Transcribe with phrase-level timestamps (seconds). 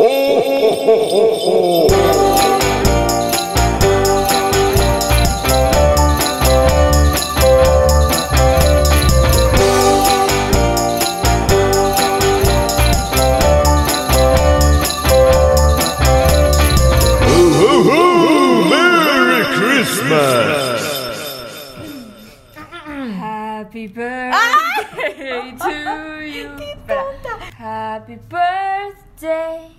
[0.00, 2.20] ho, ho, ho, ho.
[23.20, 24.74] Happy ah!
[24.96, 25.74] birthday to
[26.34, 26.48] you.
[27.56, 29.69] Happy birthday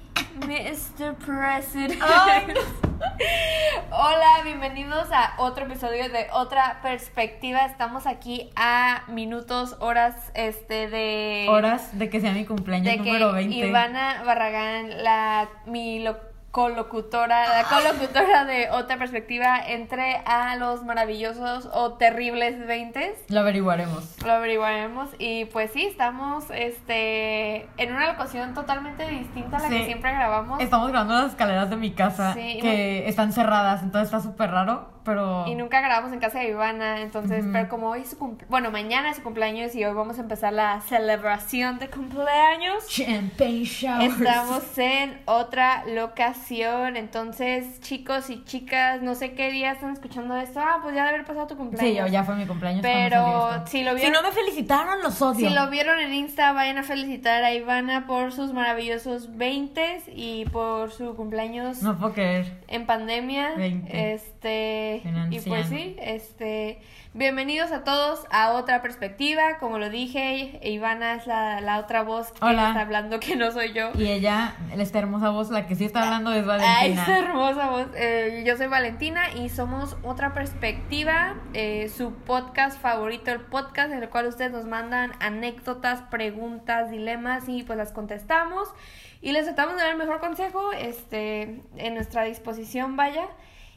[0.65, 1.15] Mr.
[1.15, 1.99] President.
[3.91, 7.65] Hola, bienvenidos a otro episodio de Otra Perspectiva.
[7.65, 11.47] Estamos aquí a minutos, horas, este, de...
[11.49, 13.55] Horas de que sea mi cumpleaños de número que 20.
[13.55, 21.69] Ivana Barragán, la mi lo- colocutora, la colocutora de otra perspectiva, entre a los maravillosos
[21.73, 24.17] o terribles 20 Lo averiguaremos.
[24.25, 29.85] Lo averiguaremos y pues sí, estamos este en una locación totalmente distinta a la que
[29.85, 30.59] siempre grabamos.
[30.61, 34.89] Estamos grabando las escaleras de mi casa Sí, que están cerradas, entonces está súper raro,
[35.03, 35.45] pero...
[35.47, 38.71] Y nunca grabamos en casa de Ivana, entonces, pero como hoy es su cumpleaños, bueno,
[38.71, 42.87] mañana es su cumpleaños y hoy vamos a empezar la celebración de cumpleaños.
[42.87, 44.13] Champagne showers.
[44.13, 50.59] Estamos en otra locación, entonces chicos y chicas, no sé qué día están escuchando esto.
[50.59, 52.07] Ah, pues ya debe haber pasado tu Sí, cumpleaños.
[52.07, 52.81] yo- ya fue mi cumpleaños.
[52.81, 55.47] Pero si lo Si vieron, no me felicitaron, los odio.
[55.49, 60.45] si lo vieron en Insta, vayan a felicitar a Ivana por sus maravillosos 20 y
[60.45, 62.51] por su cumpleaños No puedo creer.
[62.67, 63.55] en pandemia.
[63.55, 64.13] 20.
[64.13, 66.79] Este, y pues sí, este,
[67.13, 69.57] bienvenidos a todos a otra perspectiva.
[69.59, 72.69] Como lo dije, Ivana es la, la otra voz que Hola.
[72.69, 73.91] está hablando que no soy yo.
[73.95, 77.01] Y ella, esta hermosa voz, la que sí está hablando es Ay, Valentina.
[77.03, 77.87] esa hermosa voz.
[77.95, 84.01] Eh, yo soy Valentina y somos Otra Perspectiva, eh, su podcast favorito, el podcast en
[84.01, 88.69] el cual ustedes nos mandan anécdotas, preguntas, dilemas y pues las contestamos.
[89.21, 93.27] Y les tratamos de dar el mejor consejo este, en nuestra disposición, vaya.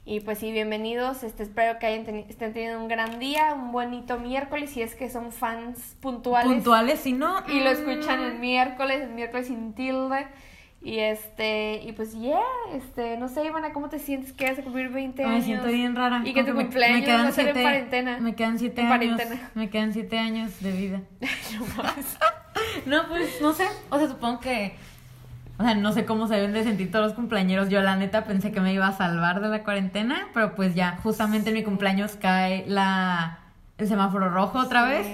[0.06, 1.22] Y pues sí, bienvenidos.
[1.22, 4.94] Este, espero que hayan teni- estén teniendo un gran día, un bonito miércoles, si es
[4.94, 6.46] que son fans puntuales.
[6.52, 7.42] Puntuales, si no...
[7.48, 10.26] Y lo mm, escuchan el miércoles, el miércoles sin tilde.
[10.82, 12.38] Y este, y pues yeah,
[12.74, 15.36] este, no sé, Ivana, ¿cómo te sientes que vas a cumplir 20 años?
[15.38, 16.20] Me siento bien rara.
[16.22, 18.18] Y que tu cumpleaños me quedan va a ser en siete- cuarentena.
[18.20, 19.14] Me quedan siete En años.
[19.16, 19.50] cuarentena.
[19.54, 21.00] Me quedan siete años de vida.
[22.86, 23.66] No, pues no sé.
[23.90, 24.74] O sea, supongo que.
[25.58, 27.68] O sea, no sé cómo se deben de sentir todos los cumpleañeros.
[27.68, 30.28] Yo, la neta, pensé que me iba a salvar de la cuarentena.
[30.34, 33.38] Pero pues ya, justamente en mi cumpleaños cae la
[33.78, 35.06] el semáforo rojo otra vez.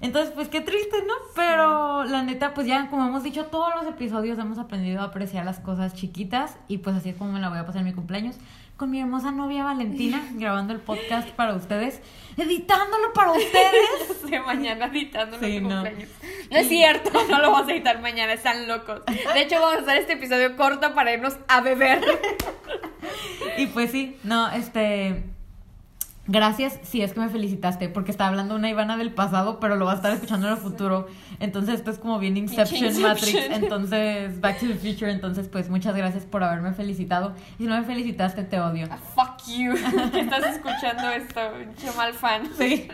[0.00, 1.14] Entonces, pues qué triste, ¿no?
[1.34, 5.44] Pero la neta, pues ya, como hemos dicho, todos los episodios hemos aprendido a apreciar
[5.44, 6.56] las cosas chiquitas.
[6.68, 8.36] Y pues así es como me la voy a pasar en mi cumpleaños.
[8.76, 12.00] Con mi hermosa novia Valentina, grabando el podcast para ustedes,
[12.36, 14.20] editándolo para ustedes.
[14.28, 15.68] Sí, mañana editando Sí, no.
[15.68, 16.08] cumpleaños.
[16.50, 19.02] No es cierto, no lo vamos a editar mañana, están locos.
[19.06, 22.00] De hecho, vamos a hacer este episodio corto para irnos a beber.
[23.58, 25.22] Y pues sí, no, este.
[26.26, 29.84] Gracias si es que me felicitaste, porque está hablando una Ivana del pasado, pero lo
[29.84, 31.06] va a estar escuchando en el futuro.
[31.38, 33.02] Entonces, esto es como bien Inception, Inception.
[33.02, 33.56] Matrix.
[33.62, 35.12] Entonces, Back to the Future.
[35.12, 37.34] Entonces, pues muchas gracias por haberme felicitado.
[37.58, 38.88] Y si no me felicitaste, te odio.
[38.90, 39.74] Ah, Fuck you,
[40.12, 42.48] que estás escuchando esto, pinche mal fan.
[42.56, 42.88] Sí.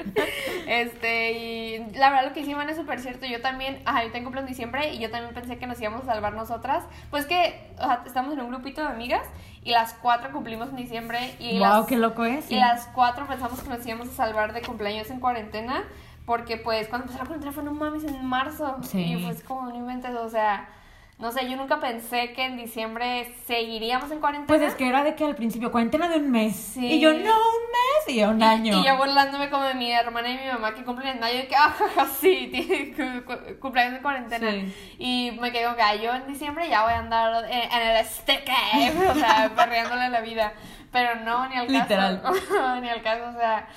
[0.66, 3.26] Este, y la verdad lo que hicieron es súper cierto.
[3.26, 6.06] Yo también, ajá, yo tengo en diciembre y yo también pensé que nos íbamos a
[6.06, 6.84] salvar nosotras.
[7.10, 9.22] Pues que, o sea, estamos en un grupito de amigas
[9.62, 12.50] y las cuatro cumplimos en diciembre y wow, las, qué loco es.
[12.50, 15.84] y las cuatro pensamos que nos íbamos a salvar de cumpleaños en cuarentena.
[16.26, 18.76] Porque pues cuando empezó la cuarentena fue no mames en marzo.
[18.82, 19.14] Sí.
[19.14, 20.68] Y pues como no inventes, o sea,
[21.20, 24.46] no sé, yo nunca pensé que en diciembre seguiríamos en cuarentena.
[24.46, 26.56] Pues es que era de que al principio, cuarentena de un mes.
[26.56, 26.84] Sí.
[26.94, 28.08] Y yo, no, un mes.
[28.08, 28.78] Y yo, un año.
[28.80, 31.46] Y yo burlándome como de mi hermana y mi mamá que cumplen en mayo y
[31.46, 34.50] que, ah, jaja, sí, tiene cu- cu- cumpleaños de cuarentena.
[34.50, 34.74] Sí.
[34.98, 38.04] Y me quedo que ah, yo en diciembre ya voy a andar en, en el
[38.06, 38.48] stick,
[39.10, 40.52] o sea, perreándole la vida.
[40.90, 41.78] Pero no, ni al caso.
[41.82, 42.22] Literal.
[42.82, 43.68] ni al caso, o sea.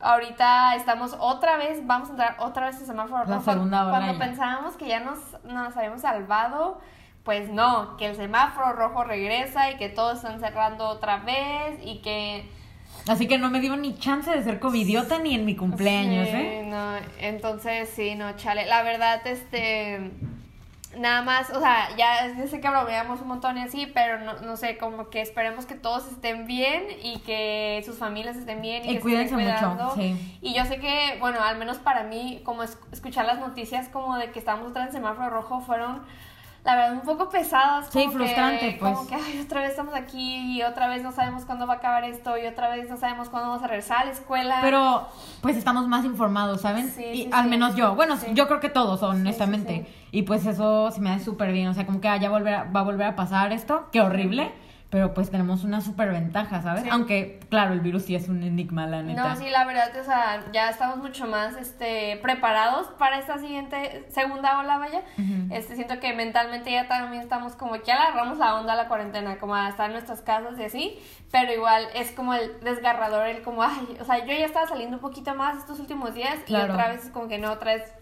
[0.00, 3.44] Ahorita estamos otra vez, vamos a entrar otra vez en semáforo La rojo.
[3.44, 4.18] Cuando ya.
[4.18, 6.80] pensábamos que ya nos, nos habíamos salvado,
[7.24, 12.02] pues no, que el semáforo rojo regresa y que todos están cerrando otra vez y
[12.02, 12.48] que
[13.08, 16.34] Así que no me dio ni chance de ser covidiota ni en mi cumpleaños, Sí,
[16.36, 16.66] ¿eh?
[16.66, 18.66] No, entonces sí, no, chale.
[18.66, 20.12] La verdad, este.
[20.98, 24.34] Nada más, o sea, ya ya sé que bromeamos un montón y así, pero no,
[24.40, 28.84] no sé, como que esperemos que todos estén bien y que sus familias estén bien
[28.84, 29.94] y, Y que cuídense estén mucho, cuidando.
[29.94, 30.38] sí.
[30.40, 34.16] Y yo sé que, bueno, al menos para mí, como es- escuchar las noticias como
[34.16, 36.02] de que estamos otra en semáforo rojo fueron
[36.66, 37.86] la verdad, un poco pesadas.
[37.90, 38.94] Sí, que- frustrante, pues.
[38.94, 41.76] Como que, ay, otra vez estamos aquí y otra vez no sabemos cuándo va a
[41.76, 44.58] acabar esto y otra vez no sabemos cuándo vamos a regresar a la escuela.
[44.60, 45.06] Pero
[45.40, 46.90] pues estamos más informados, ¿saben?
[46.90, 47.50] Sí, y sí, al sí.
[47.50, 47.94] menos yo.
[47.94, 48.26] Bueno, Sí.
[48.34, 49.86] yo creo que todos, honestamente.
[50.10, 51.68] Y pues eso se me hace súper bien.
[51.68, 53.86] O sea, como que ah, ya volver a- va a volver a pasar esto.
[53.92, 54.52] Qué horrible.
[54.88, 56.84] Pero pues tenemos una súper ventaja, ¿sabes?
[56.84, 56.88] Sí.
[56.92, 59.28] Aunque, claro, el virus sí es un enigma, la neta.
[59.28, 64.06] No, sí, la verdad, o sea, ya estamos mucho más este, preparados para esta siguiente,
[64.10, 65.02] segunda ola, vaya.
[65.50, 69.38] Este, siento que mentalmente ya también estamos como que agarramos la onda a la cuarentena,
[69.38, 70.98] como a estar en nuestras casas y así,
[71.32, 74.98] pero igual es como el desgarrador, el como, ay, o sea, yo ya estaba saliendo
[74.98, 76.68] un poquito más estos últimos días Claro.
[76.68, 77.92] y otra vez es como que no, otra vez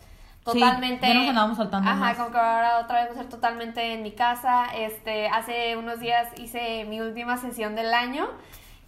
[0.47, 1.07] Sí, totalmente...
[1.09, 2.17] ya nos andábamos soltando Ajá, más.
[2.17, 6.01] como que ahora otra vez voy a ser totalmente en mi casa, este, hace unos
[6.01, 8.29] días hice mi última sesión del año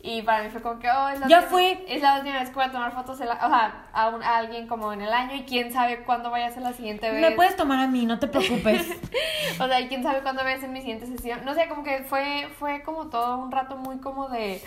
[0.02, 1.78] y para mí fue como que, oh, es la Ya última- fui.
[1.88, 4.68] Es la última vez que voy a tomar fotos, o sea, a, un- a alguien
[4.68, 7.20] como en el año y quién sabe cuándo vaya a ser la siguiente vez.
[7.22, 8.86] Me puedes tomar a mí, no te preocupes.
[9.58, 11.42] O sea, y quién sabe cuándo voy a hacer mi siguiente sesión.
[11.46, 14.62] No sé, como que fue, fue como todo un rato muy como de.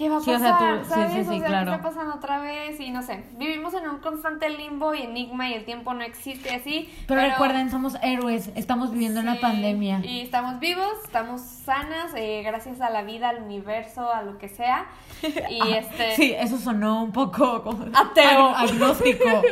[0.00, 0.58] "Ah, ¿Qué va a Sí, o pasar?
[0.58, 1.12] sea, tú- ¿Sabes?
[1.12, 1.70] sí, sí, o sea, claro.
[1.70, 2.80] ¿qué está pasando otra vez?
[2.80, 3.22] Y no sé.
[3.36, 6.90] Vivimos en un constante limbo y enigma y el tiempo no existe así.
[7.06, 8.50] Pero, recuerden, somos héroes.
[8.54, 10.00] Estamos viviendo una pandemia.
[10.02, 14.48] Y estamos vivos, estamos sanas, eh, gracias a la vida, al universo, a lo que
[14.48, 14.86] sea.
[15.50, 16.16] Y Ah, este.
[16.16, 18.54] Sí, eso sonó un poco como- Ateo.
[18.54, 19.24] ag- agnóstico.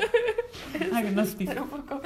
[0.95, 1.51] agnóstico.
[1.53, 2.01] Pero un poco.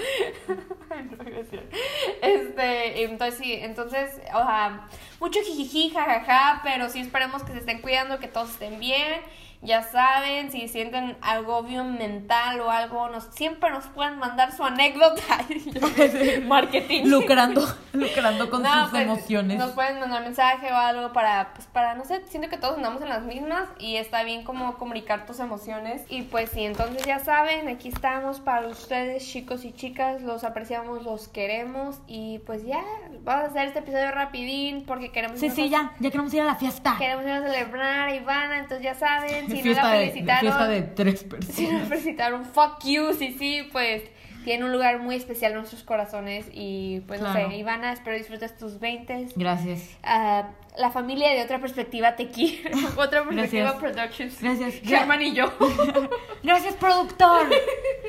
[2.21, 4.87] Este, entonces sí, entonces, o sea,
[5.21, 9.21] mucho jijiji, jajaja, pero sí esperemos que se estén cuidando, que todos estén bien.
[9.63, 15.23] Ya saben, si sienten agobio mental o algo, nos, siempre nos pueden mandar su anécdota.
[16.47, 17.05] Marketing.
[17.07, 19.59] lucrando, lucrando con No, sus pues, emociones.
[19.59, 23.03] Nos pueden mandar mensaje o algo para, pues, para, no sé, siento que todos andamos
[23.03, 26.03] en las mismas y está bien como comunicar tus emociones.
[26.09, 31.05] Y pues sí, entonces ya saben, aquí estamos para ustedes, chicos y chicas, los apreciamos,
[31.05, 32.83] los queremos y pues ya,
[33.21, 35.39] vamos a hacer este episodio rapidín porque queremos...
[35.39, 36.97] Sí, sí, ya, ya queremos ir a la fiesta.
[36.99, 40.41] Queremos ir a celebrar a Ivana, entonces ya saben, si no la de, felicitaron...
[40.41, 41.29] fiesta de tres Si no
[41.71, 41.89] personas.
[41.89, 44.03] felicitaron, fuck you, sí, sí, pues
[44.45, 48.57] tiene un lugar muy especial en nuestros corazones y pues no sé, Ivana, espero disfrutes
[48.57, 49.97] tus 20 Gracias.
[50.03, 52.71] Ah, la familia de otra perspectiva te quiere.
[52.97, 53.75] otra perspectiva Gracias.
[53.75, 54.41] Productions.
[54.43, 54.75] Gracias.
[54.83, 55.53] Germán y yo.
[56.43, 57.49] Gracias, productor,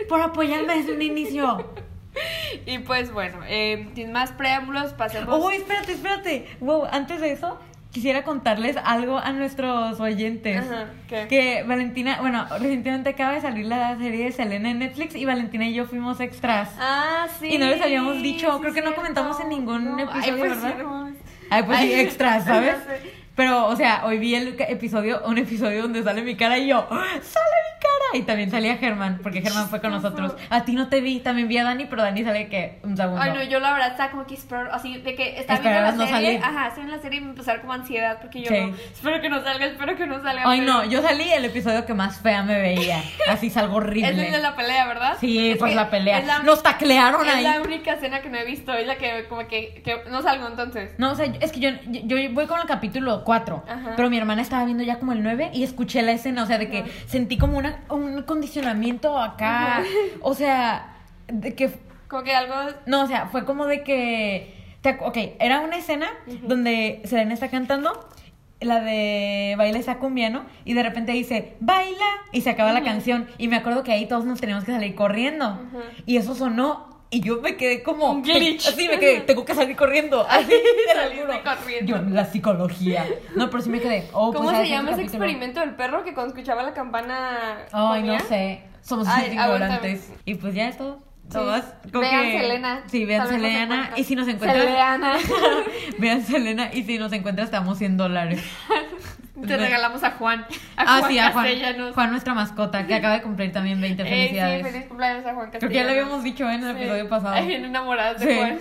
[0.10, 1.74] por apoyarme desde un inicio.
[2.66, 5.44] y pues bueno, eh, sin más preámbulos, pasemos.
[5.44, 6.48] Uy, espérate, espérate.
[6.62, 7.60] Wow, antes de eso,
[7.94, 10.58] quisiera contarles algo a nuestros oyentes.
[10.66, 11.28] Ajá, ¿qué?
[11.30, 15.66] Que Valentina, bueno, recientemente acaba de salir la serie de Selena en Netflix y Valentina
[15.66, 16.72] y yo fuimos extras.
[16.80, 17.48] Ah, sí.
[17.54, 20.40] Y no les habíamos dicho, sí, creo que no comentamos en ningún No, episodio, ay,
[20.40, 20.74] pues, ¿verdad?
[20.78, 21.12] sí, no.
[21.50, 22.76] Ay, pues sí, extras, ¿sabes?
[22.76, 23.23] ya sé.
[23.36, 26.86] Pero, o sea, hoy vi el episodio, un episodio donde sale mi cara y yo,
[26.90, 27.94] ¡sale mi cara!
[28.14, 30.36] Y también salía Germán, porque Germán fue con nosotros.
[30.52, 33.20] A ti no te vi, también vi a Dani, pero Dani sale que un segundo.
[33.20, 35.92] Ay, no, yo la verdad estaba como que espero, así, de que estaba viendo la
[35.94, 36.12] no serie.
[36.12, 36.40] salir.
[36.44, 38.62] Ajá, estoy en la serie y me empezó como ansiedad porque yo Sí.
[38.62, 40.44] no, espero que no salga, espero que no salga.
[40.46, 43.02] Ay, no, yo salí el episodio que más fea me veía.
[43.28, 44.10] Así salgo horrible.
[44.12, 45.18] Es el de la pelea, ¿verdad?
[45.20, 46.20] Sí, Es pues la pelea.
[46.20, 47.44] es la- Nos taclearon Es ahí.
[47.44, 50.48] la única escena que no he visto, es la que como que, que no salgo
[50.48, 50.92] entonces.
[51.00, 53.94] No, o sea, es que yo, yo voy con el capítulo 4, Ajá.
[53.96, 56.58] pero mi hermana estaba viendo ya como el 9 y escuché la escena, o sea,
[56.58, 56.90] de que Ajá.
[57.08, 59.84] sentí como una, un condicionamiento acá, Ajá.
[60.22, 60.96] o sea,
[61.28, 61.72] de que,
[62.08, 62.56] Como que algo...
[62.86, 64.54] no, o sea, fue como de que,
[65.00, 66.08] ok, era una escena
[66.44, 68.10] donde Selena está cantando,
[68.60, 70.46] la de baila esa cumbia, ¿no?
[70.64, 74.06] Y de repente dice, baila, y se acaba la canción, y me acuerdo que ahí
[74.08, 75.60] todos nos teníamos que salir corriendo,
[76.06, 76.93] y eso sonó...
[77.10, 78.10] Y yo me quedé como...
[78.12, 78.68] Un glitch.
[78.68, 80.26] Así me quedé, tengo que salir corriendo.
[80.30, 81.40] Así, te lo juro.
[81.44, 81.96] corriendo.
[81.96, 83.06] Yo, la psicología.
[83.36, 84.08] No, pero sí me quedé.
[84.14, 87.66] Oh, ¿Cómo pues, se ¿sabes llama ese experimento del perro que cuando escuchaba la campana
[87.72, 88.18] Ay, comía?
[88.18, 88.64] no sé.
[88.82, 90.12] Somos Ay, ignorantes.
[90.26, 90.98] Y pues ya es todo.
[91.32, 91.74] Todas.
[91.92, 92.84] Vean que- Selena.
[92.88, 93.92] Sí, vean Selena.
[93.96, 94.62] Y si nos encuentran.
[94.62, 95.18] Selena.
[96.00, 96.74] vean Selena.
[96.74, 98.42] Y si nos encuentras, te damos 100 dólares.
[99.48, 100.42] Te regalamos a Juan.
[100.78, 101.46] A ah, Juan sí, a Juan.
[101.46, 101.94] Castellanos.
[101.96, 104.66] Juan, nuestra mascota, que acaba de cumplir también 20 Eh, felicidades.
[104.66, 105.60] sí, feliz cumpleaños a Juan Castellanos.
[105.60, 106.82] Creo que ya lo habíamos dicho en el Sí.
[106.84, 107.46] episodio pasado.
[107.46, 108.38] Bien enamoradas de Sí.
[108.38, 108.60] Juan.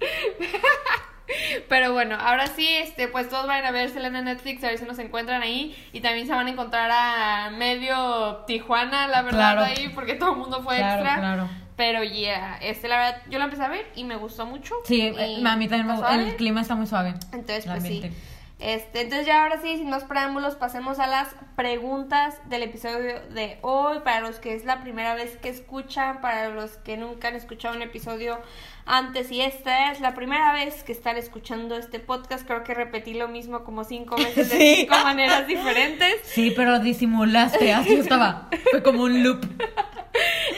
[1.68, 4.78] Pero bueno, ahora sí, este, pues todos van a ver Selena en Netflix, a ver
[4.78, 5.74] si nos encuentran ahí.
[5.92, 9.64] Y también se van a encontrar a medio Tijuana, la verdad, Claro.
[9.64, 11.18] ahí, porque todo el mundo fue Claro, extra.
[11.20, 11.48] claro.
[11.76, 14.74] Pero ya, este, la verdad, yo la empecé a ver y me gustó mucho.
[14.84, 16.22] Sí, eh, a mí también me suave.
[16.28, 17.14] El clima está muy suave.
[17.32, 18.12] Entonces, pues sí.
[18.60, 23.58] Este, entonces ya ahora sí, sin más preámbulos, pasemos a las preguntas del episodio de
[23.62, 23.98] hoy.
[24.04, 27.74] Para los que es la primera vez que escuchan, para los que nunca han escuchado
[27.74, 28.40] un episodio
[28.86, 33.14] antes y esta es la primera vez que están escuchando este podcast, creo que repetí
[33.14, 34.74] lo mismo como cinco veces de Sí.
[34.82, 36.20] cinco maneras diferentes.
[36.22, 37.72] Sí, pero disimulaste.
[37.74, 38.48] Así estaba.
[38.70, 39.44] Fue como un loop.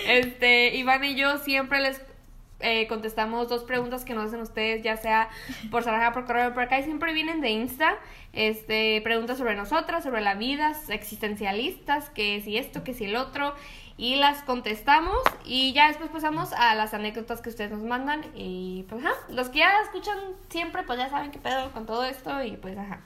[0.06, 2.00] Este, Iván y yo siempre les
[2.60, 5.28] eh, contestamos dos preguntas que nos hacen ustedes, ya sea
[5.70, 7.96] por Sarajá, por correo, por acá, y siempre vienen de Insta,
[8.32, 13.54] este, preguntas sobre nosotras, sobre la vida, existencialistas, que si esto, que si el otro,
[13.98, 18.84] y las contestamos, y ya después pasamos a las anécdotas que ustedes nos mandan, y
[18.88, 22.42] pues, ajá, los que ya escuchan siempre, pues ya saben qué pedo con todo esto,
[22.42, 23.00] y pues, ajá.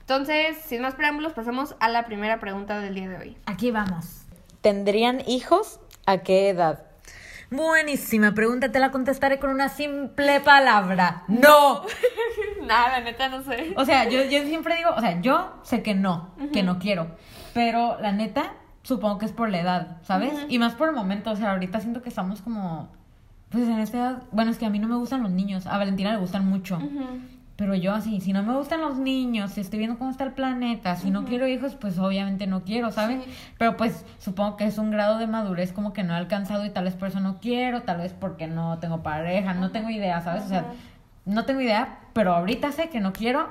[0.00, 3.36] Entonces, sin más preámbulos, pasamos a la primera pregunta del día de hoy.
[3.44, 4.22] Aquí vamos.
[4.62, 5.80] ¿Tendrían hijos?
[6.06, 6.87] ¿A qué edad?
[7.50, 11.24] Buenísima pregunta, te la contestaré con una simple palabra.
[11.28, 11.82] No.
[12.66, 13.72] Nada, neta, no sé.
[13.76, 17.08] O sea, yo, yo siempre digo, o sea, yo sé que no, que no quiero.
[17.54, 18.52] Pero la neta,
[18.82, 20.32] supongo que es por la edad, ¿sabes?
[20.48, 22.90] Y más por el momento, o sea, ahorita siento que estamos como,
[23.48, 25.78] pues en esta edad, bueno, es que a mí no me gustan los niños, a
[25.78, 26.78] Valentina le gustan mucho.
[27.58, 30.30] Pero yo así, si no me gustan los niños, si estoy viendo cómo está el
[30.30, 33.24] planeta, si no quiero hijos, pues obviamente no quiero, ¿sabes?
[33.24, 33.30] Sí.
[33.58, 36.70] Pero pues supongo que es un grado de madurez como que no he alcanzado y
[36.70, 40.20] tal vez por eso no quiero, tal vez porque no tengo pareja, no tengo idea,
[40.20, 40.44] ¿sabes?
[40.44, 40.66] O sea,
[41.24, 43.48] no tengo idea, pero ahorita sé que no quiero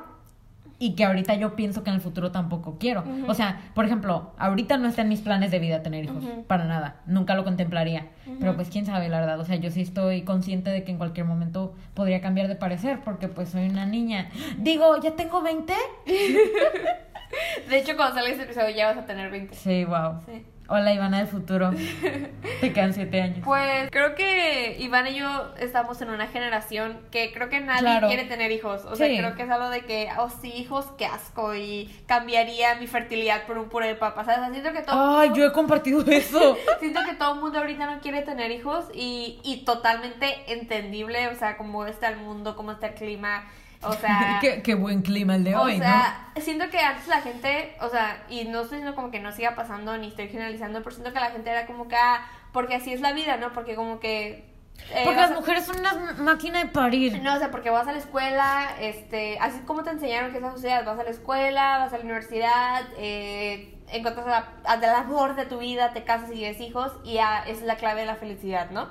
[0.80, 3.04] y que ahorita yo pienso que en el futuro tampoco quiero.
[3.28, 6.66] O sea, por ejemplo, ahorita no está en mis planes de vida tener hijos, para
[6.66, 8.08] nada, nunca lo contemplaría.
[8.40, 10.98] Pero pues quién sabe, la verdad, o sea, yo sí estoy consciente de que en
[10.98, 14.30] cualquier momento podría cambiar de parecer porque pues soy una niña.
[14.58, 15.74] Digo, ¿ya tengo 20?
[17.70, 19.56] De hecho, cuando salga este episodio ya vas a tener 20.
[19.56, 20.22] Sí, wow.
[20.26, 20.46] Sí.
[20.70, 21.72] Hola Ivana del futuro.
[22.62, 23.40] Te quedan 7 años.
[23.46, 28.08] Pues creo que Iván y yo estamos en una generación que creo que nadie Claro.
[28.08, 28.84] quiere tener hijos.
[28.84, 31.56] O sea, creo que es algo de que, oh sí, hijos, qué asco.
[31.56, 34.26] Y cambiaría mi fertilidad por un puré de papas.
[34.26, 34.42] ¿Sabes?
[34.42, 35.20] O sea, siento que todo.
[35.20, 36.58] Ay, yo he compartido eso.
[36.82, 41.36] Siento que todo el mundo ahorita no quiere tener hijos y, y totalmente entendible, o
[41.36, 43.46] sea, cómo está el mundo, cómo está el clima,
[43.82, 44.38] o sea...
[44.42, 47.90] qué, qué buen clima el de o hoy, sea, siento que antes la gente, o
[47.90, 51.14] sea, y no estoy diciendo como que no siga pasando ni estoy generalizando, pero siento
[51.14, 53.54] que la gente era como que, ah, porque así es la vida, ¿no?
[53.54, 54.46] Porque como que...
[54.90, 55.06] eh, ¿no?
[55.06, 57.22] Porque las a- mujeres son una máquina de parir.
[57.22, 60.44] no, o sea, porque vas a la escuela, este, así como te enseñaron que es
[60.44, 64.78] la sociedad, vas a la escuela, vas a la universidad, eh, encuentras a la, a
[64.78, 67.76] la labor de tu vida, te casas y tienes hijos y ya esa es la
[67.78, 68.90] clave de la felicidad, ¿no?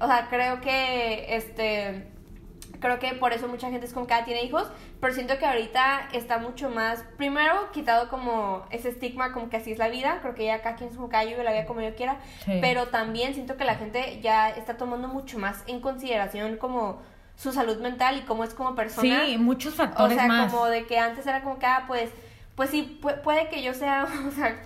[0.00, 2.06] O sea, creo que, este,
[2.80, 5.46] creo que por eso mucha gente es como que ah, tiene hijos, pero siento que
[5.46, 10.18] ahorita está mucho más, primero quitado como ese estigma como que así es la vida,
[10.22, 12.18] creo que ya cada quien es como que "Ah, yo la vida como yo quiera,
[12.44, 12.58] Sí.
[12.60, 17.00] pero también siento que la gente ya está tomando mucho más en consideración como
[17.36, 19.24] su salud mental y cómo es como persona.
[19.26, 20.52] Sí, muchos o factores sea, más.
[20.52, 22.10] como de que antes era como que, ah, pues,
[22.54, 24.56] pues sí, pu- puede que yo sea, o sea,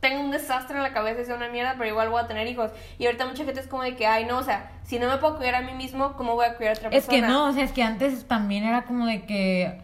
[0.00, 2.46] tengo un desastre en la cabeza y sea una mierda, pero igual voy a tener
[2.46, 2.70] hijos.
[2.98, 5.16] Y ahorita mucha gente es como de que, ay, no, o sea, si no me
[5.18, 7.26] puedo cuidar a mí mismo, ¿cómo voy a cuidar a otra Es persona?
[7.26, 9.80] que no, o sea, es que antes también era como de que,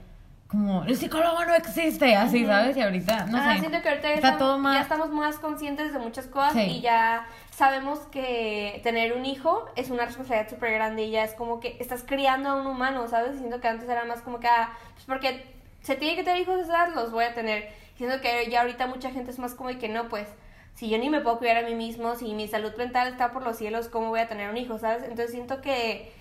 [0.49, 2.77] como, el psicólogo no existe, así, ¿sabes?
[2.77, 3.61] Y ahorita, no Ah, sé.
[3.61, 4.75] siento que ahorita ya, está estamos, todo más...
[4.77, 6.61] ya estamos más conscientes de muchas cosas Sí.
[6.61, 11.33] y ya sabemos que tener un hijo es una responsabilidad súper grande y ya es
[11.35, 13.39] como que estás criando a un humano, ¿sabes?
[13.39, 15.47] Siento que antes era más como que, ah, pues porque
[15.81, 17.73] se tiene que tener hijos de edad, los voy a tener.
[18.03, 20.27] Siento que ya ahorita mucha gente es más como de que no, pues,
[20.75, 23.45] si yo ni me puedo cuidar a mí mismo, si mi salud mental está por
[23.45, 25.05] los cielos, ¿cómo voy a tener un hijo, ¿sabes?
[25.05, 26.13] Entonces siento que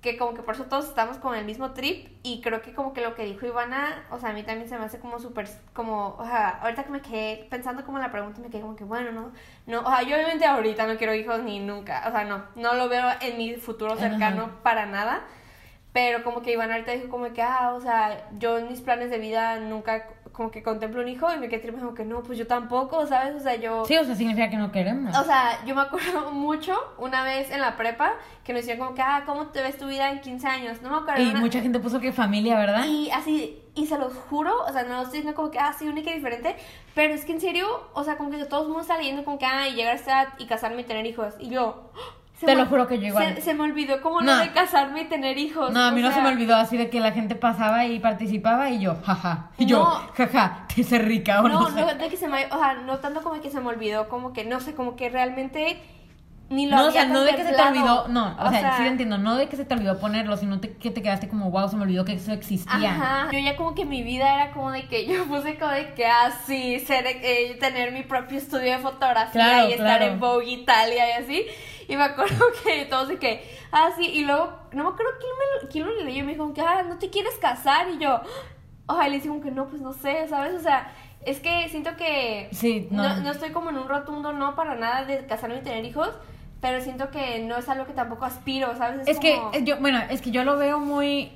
[0.00, 2.92] que como que por eso todos estamos con el mismo trip y creo que como
[2.92, 5.48] que lo que dijo Ivana, o sea, a mí también se me hace como súper,
[5.72, 8.82] como, o sea, ahorita que me quedé pensando como la pregunta, me quedé como que,
[8.82, 9.30] bueno, no,
[9.66, 12.74] no, o sea, yo obviamente ahorita no quiero hijos ni nunca, o sea, no, no
[12.74, 14.62] lo veo en mi futuro cercano Ajá.
[14.64, 15.20] para nada,
[15.92, 19.10] pero como que Ivana ahorita dijo como que, ah, o sea, yo en mis planes
[19.10, 22.22] de vida nunca como que contemplo un hijo y me quedé trip, como que no,
[22.22, 23.34] pues yo tampoco, ¿sabes?
[23.34, 23.84] O sea, yo...
[23.84, 25.14] Sí, o sea, significa que no queremos.
[25.18, 28.94] O sea, yo me acuerdo mucho una vez en la prepa que nos decían como
[28.94, 30.80] que, ah, ¿cómo te ves tu vida en 15 años?
[30.82, 31.22] No me acuerdo.
[31.22, 32.84] y una- mucha gente puso que familia, ¿verdad?
[32.86, 35.74] Y así, y se los juro, o sea, no lo estoy diciendo como que, ah,
[35.76, 36.54] sí, única y diferente,
[36.94, 39.38] pero es que en serio, o sea, como que todo el mundo está leyendo como
[39.38, 41.34] que, ah, y llegar a esta edad y casarme y tener hijos.
[41.40, 41.90] Y yo.
[42.40, 43.34] Se Te me- lo juro que yo igual.
[43.36, 44.32] Se, se me olvidó como No.
[44.34, 45.72] lo de casarme y tener hijos.
[45.74, 47.84] No, a mí o no se sea, me olvidó así de que la gente pasaba
[47.84, 49.50] y participaba y yo, jaja.
[49.58, 49.90] Y yo, No.
[50.14, 52.96] jaja, te hice rica o no, No, no, de que se me, o sea, no
[52.98, 55.82] tanto como que se me olvidó, como que, no sé, como que realmente
[56.48, 58.76] ni lo No, o había sea, no de que se te olvidó, no, o, sea,
[58.76, 61.28] sí te entiendo, no de que se te olvidó ponerlo, sino te- que te quedaste
[61.28, 62.90] como, wow, se me olvidó que eso existía.
[62.90, 63.28] Ajá.
[63.30, 66.06] Yo ya como que mi vida era como de que yo puse como de que
[66.06, 70.04] así, ser, eh, tener mi propio estudio de fotografía Claro, y estar claro.
[70.06, 71.46] en Vogue Italia y así.
[71.90, 75.32] Y me acuerdo que todos de que, ah, sí, y luego, no me acuerdo quién,
[75.38, 77.88] me lo, quién lo leyó y me dijo que, ah, ¿no te quieres casar?
[77.90, 78.20] Y yo,
[78.86, 80.54] ojalá, le dije como que no, pues no sé, ¿sabes?
[80.54, 80.92] O sea,
[81.26, 83.02] es que siento que Sí, no.
[83.02, 86.10] no, no estoy como en un rotundo no para nada de casarme y tener hijos,
[86.60, 89.06] pero siento que no es algo que tampoco aspiro, ¿sabes?
[89.08, 91.32] Es que como- eh, yo, bueno, es que yo lo veo muy,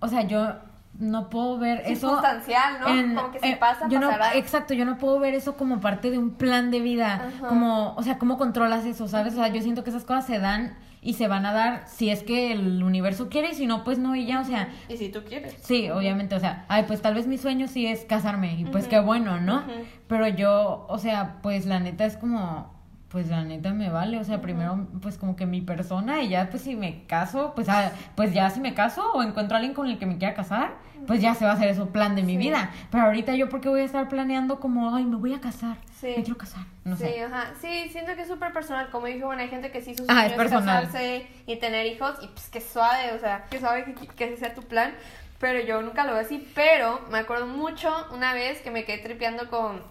[0.00, 0.54] o sea, yo
[0.98, 2.08] no puedo ver eso.
[2.08, 3.22] Circunstancial, ¿no?
[3.22, 4.30] Como que si pasa, yo pasará.
[4.30, 7.14] No, exacto, yo no puedo ver eso como parte de un plan de vida.
[7.14, 7.48] Ajá.
[7.48, 9.32] Como, o sea, ¿cómo controlas eso, sabes?
[9.34, 12.10] O sea, yo siento que esas cosas se dan y se van a dar si
[12.10, 14.68] es que el universo quiere y si no, pues no, y ya, o sea.
[14.88, 15.56] Y si tú quieres.
[15.60, 18.86] Sí, obviamente, o sea, ay, pues tal vez mi sueño sí es casarme y pues
[18.86, 19.64] qué bueno, ¿no?
[20.06, 22.72] Pero yo, o sea, pues la neta es como,
[23.12, 26.48] pues la neta me vale, o sea, primero pues como que mi persona y ya
[26.50, 29.74] pues si me caso, pues ah, pues ya si me caso o encuentro a alguien
[29.74, 30.72] con el que me quiera casar,
[31.06, 32.38] pues ya se va a hacer eso plan de mi Sí.
[32.38, 32.70] vida.
[32.90, 36.14] Pero ahorita yo porque voy a estar planeando como, ay, me voy a casar, Sí.
[36.16, 37.22] me quiero casar, no sí, sé.
[37.22, 37.52] ajá.
[37.60, 38.88] Sí, siento que es súper personal.
[38.90, 40.84] Como dije, bueno, hay gente que sí Ah, es personal.
[40.86, 44.36] casarse y tener hijos y pues que suave, o sea, que suave que, que ese
[44.38, 44.94] sea tu plan.
[45.38, 46.48] Pero yo nunca lo veo así.
[46.54, 49.82] Pero me acuerdo mucho una vez que me quedé tripeando con.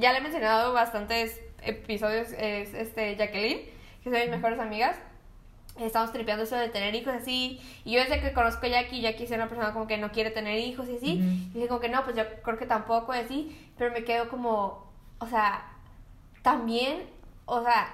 [0.00, 3.60] Ya le he mencionado bastantes episodios, es este Jacqueline,
[4.02, 4.96] que son mis mejores amigas.
[5.80, 7.60] Estamos tripeando eso de tener hijos así.
[7.84, 10.30] Y yo desde que conozco a Jackie, Jackie es una persona como que no quiere
[10.30, 11.12] tener hijos y así.
[11.14, 11.22] Ujú.
[11.24, 13.70] Y dije como que no, pues yo creo que tampoco y así.
[13.76, 14.86] Pero me quedo como,
[15.18, 15.64] o sea,
[16.42, 17.02] también,
[17.46, 17.88] o sea,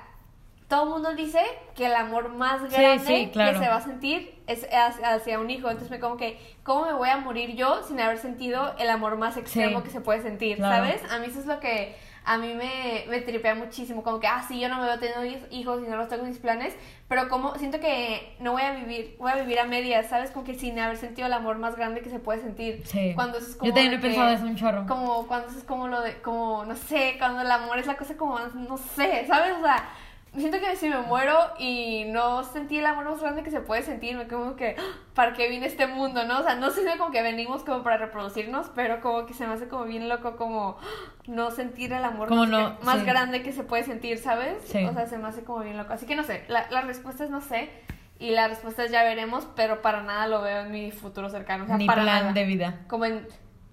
[0.69, 1.41] todo el mundo dice
[1.75, 3.53] que el amor más Sí, grande sí, claro.
[3.59, 5.69] que se va a sentir es hacia, hacia un hijo.
[5.69, 9.17] Entonces me como que, ¿cómo me voy a morir yo sin haber sentido el amor
[9.17, 9.85] más extremo Sí.
[9.85, 10.59] que se puede sentir?
[10.59, 10.85] Claro.
[10.85, 11.11] ¿Sabes?
[11.11, 11.97] A mí eso es lo que
[12.33, 14.03] a mí me, me tripea muchísimo.
[14.05, 16.23] Como que, ah, sí, yo no me veo teniendo hij- hijos y no los tengo
[16.23, 16.75] en mis planes.
[17.09, 20.31] Pero como siento que no voy a vivir, voy a vivir a medias, ¿sabes?
[20.31, 22.83] Como que sin haber sentido el amor más grande que se puede sentir.
[22.87, 23.13] Sí.
[23.17, 24.87] Cuando eso es como Yo también de he pensado eso un chorro.
[24.87, 27.97] como cuando eso es como lo de, como, no sé, cuando el amor es la
[27.97, 29.53] cosa como, no sé, ¿sabes?
[29.59, 29.89] O sea,
[30.37, 33.83] siento que si me muero y no sentí el amor más grande que se puede
[33.83, 34.83] sentir, me como que, ¡ah!
[35.15, 36.41] ¿para qué vine este mundo, no?
[36.41, 39.47] O sea, no sé si como que venimos como para reproducirnos, pero como que se
[39.47, 40.85] me hace como bien loco como ¡ah!
[41.27, 43.07] no sentir el amor Como más, no, más sí.
[43.07, 44.63] grande que se puede sentir, ¿sabes?
[44.67, 44.85] Sí.
[44.85, 45.93] O sea, se me hace como bien loco.
[45.93, 47.71] Así que no sé, la, la respuesta es no sé.
[48.19, 51.65] Y la respuesta es ya veremos, pero para nada lo veo en mi futuro cercano.
[51.65, 52.81] O sea, Ni para plan nada de vida.
[52.87, 53.27] como en,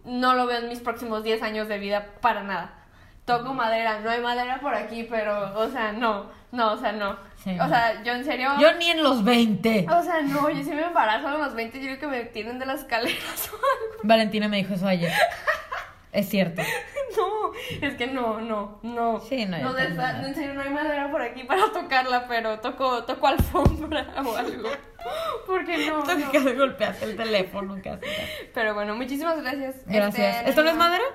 [0.05, 2.76] no lo veo en mis próximos 10 años de vida para nada.
[3.27, 7.17] Toco madera, no hay madera por aquí, pero, o sea, no, no, o sea, no.
[7.43, 7.59] Sí.
[7.59, 8.49] O sea, yo en serio...
[8.57, 9.85] Yo ni en los 20.
[9.91, 12.57] O sea, no, yo si me embarazo a los 20, yo creo que me tienen
[12.57, 13.99] de las escaleras o algo.
[14.03, 15.11] Valentina me dijo eso ayer.
[16.11, 16.61] Es cierto.
[17.17, 19.19] No, es que no, no, no.
[19.21, 23.05] Sí, no, no, esa- en serio, no hay madera por aquí para tocarla, pero toco,
[23.05, 24.69] toco alfombra o algo.
[25.47, 26.31] Porque no, no.
[26.31, 28.05] Que golpeaste el teléfono casi.
[28.53, 29.77] Pero bueno, muchísimas gracias.
[29.87, 30.35] Gracias.
[30.37, 31.05] Este, ¿Esto no es madera?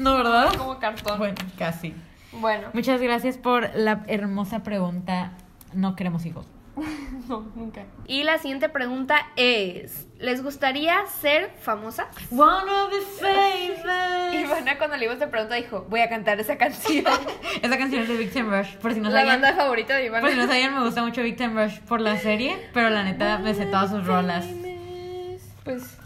[0.00, 0.54] No, ¿verdad?
[0.56, 1.18] Como cartón.
[1.18, 1.94] Bueno, casi.
[2.32, 2.68] bueno.
[2.72, 5.32] Muchas gracias por la hermosa pregunta.
[5.74, 6.46] No queremos hijos.
[7.28, 7.84] No, nunca.
[8.06, 12.06] Y la siguiente pregunta es: ¿Les gustaría ser famosas?
[12.30, 14.50] Wanna be Y famous.
[14.50, 17.04] Ivana, cuando le dimos esta pregunta, dijo: Voy a cantar esa canción.
[17.62, 18.74] Esa canción es de Victim Rush.
[18.76, 19.40] Por si no la sabían.
[19.42, 20.22] banda favorita de Ivana.
[20.22, 22.56] Por si no sabían, me gusta mucho Victim Rush por la serie.
[22.72, 24.46] Pero la neta me sé todas sus rolas.
[25.64, 25.98] Pues.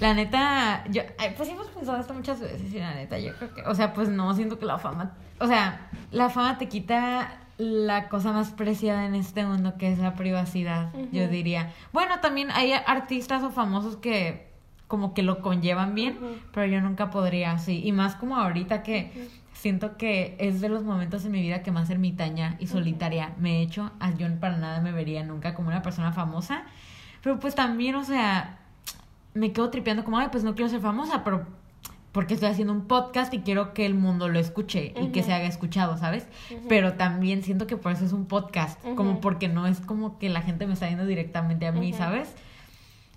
[0.00, 1.02] La neta, yo,
[1.36, 4.08] pues hemos pensado esto muchas veces y la neta, yo creo que, o sea, pues
[4.08, 9.06] no, siento que la fama, o sea, la fama te quita la cosa más preciada
[9.06, 11.72] en este mundo que es la privacidad, yo diría.
[11.92, 14.46] Bueno, también hay artistas o famosos que
[14.86, 16.18] como que lo conllevan bien,
[16.52, 20.84] pero yo nunca podría así, y más como ahorita que siento que es de los
[20.84, 24.58] momentos en mi vida que más ermitaña y solitaria me he hecho, a yo para
[24.58, 26.64] nada me vería nunca como una persona famosa,
[27.22, 28.58] pero pues también, o sea,
[29.36, 31.46] me quedo tripeando como, ay, pues no quiero ser famosa, pero
[32.12, 35.34] porque estoy haciendo un podcast y quiero que el mundo lo escuche y que se
[35.34, 36.26] haga escuchado, ¿sabes?
[36.66, 40.30] Pero también siento que por eso es un podcast, como porque no es como que
[40.30, 41.92] la gente me está viendo directamente a mí.
[41.92, 42.34] ¿sabes?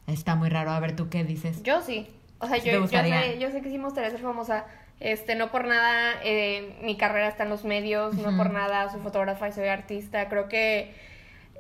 [0.06, 1.64] Está muy raro, a ver tú qué dices.
[1.64, 2.08] Yo sí.
[2.40, 4.66] O sea, yo, yo, sé, yo sé que sí me gustaría ser famosa.
[5.00, 9.00] Este, no por nada eh, mi carrera está en los medios, no por nada soy
[9.00, 10.28] fotógrafa y soy artista.
[10.28, 10.94] Creo que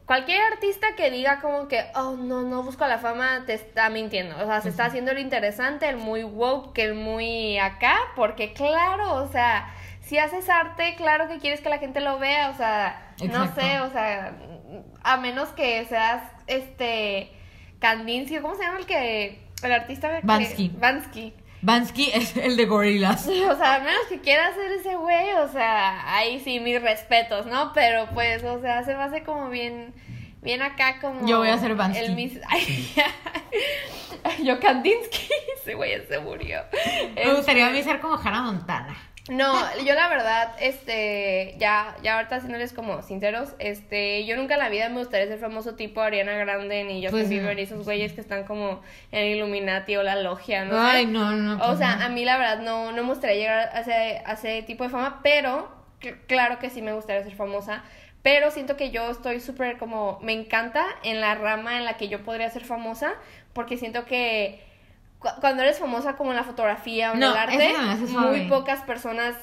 [0.09, 4.37] cualquier artista que diga como que, oh, no, no busco la fama, te está mintiendo.
[4.37, 9.13] O sea, se está haciendo el interesante, el muy woke, el muy acá, porque claro,
[9.17, 13.13] o sea, si haces arte, claro que quieres que la gente lo vea, o sea,
[13.21, 14.33] no sé, o sea,
[15.03, 17.31] a menos que seas, este,
[17.77, 20.21] Kandinsky, ¿cómo se llama el que, el artista?
[20.23, 20.69] Bansky.
[20.69, 21.35] Bansky.
[21.61, 23.27] Bansky es el de gorilas.
[23.27, 27.45] O sea, a menos que quiera hacer ese güey, o sea, ahí sí mis respetos,
[27.45, 27.73] ¿no?
[27.73, 29.93] Pero pues, o sea, se me hace como bien,
[30.41, 31.25] bien acá como...
[31.27, 32.03] Yo voy a ser Bansky.
[32.05, 32.39] El mis...
[32.49, 32.93] Ay,
[34.43, 36.61] yo Kandinsky, ese güey se murió.
[37.15, 38.97] Me gustaría a mí Este, ser como Hannah Montana.
[39.29, 39.53] No,
[39.85, 44.69] yo la verdad, este, ya, ya ahorita haciéndoles como sinceros, este, yo nunca en la
[44.69, 47.29] vida me gustaría ser famoso tipo Ariana Grande ni Justin Pues no.
[47.29, 50.73] Bieber y esos güeyes que están como en Illuminati o la logia, ¿no?
[50.73, 50.79] sé.
[50.97, 51.55] Ay, no, no.
[51.63, 52.05] O pues sea, no.
[52.05, 54.89] a mí la verdad no, no me gustaría llegar a ese, a ese tipo de
[54.89, 55.69] fama, pero
[56.01, 57.83] cl- claro que sí me gustaría ser famosa
[58.21, 62.09] pero siento que yo estoy súper como, me encanta en la rama en la que
[62.09, 63.13] yo podría ser famosa,
[63.53, 64.61] porque siento que
[65.19, 68.81] cuando eres famosa como en la fotografía o en No, el arte, eso muy pocas
[68.83, 69.35] personas,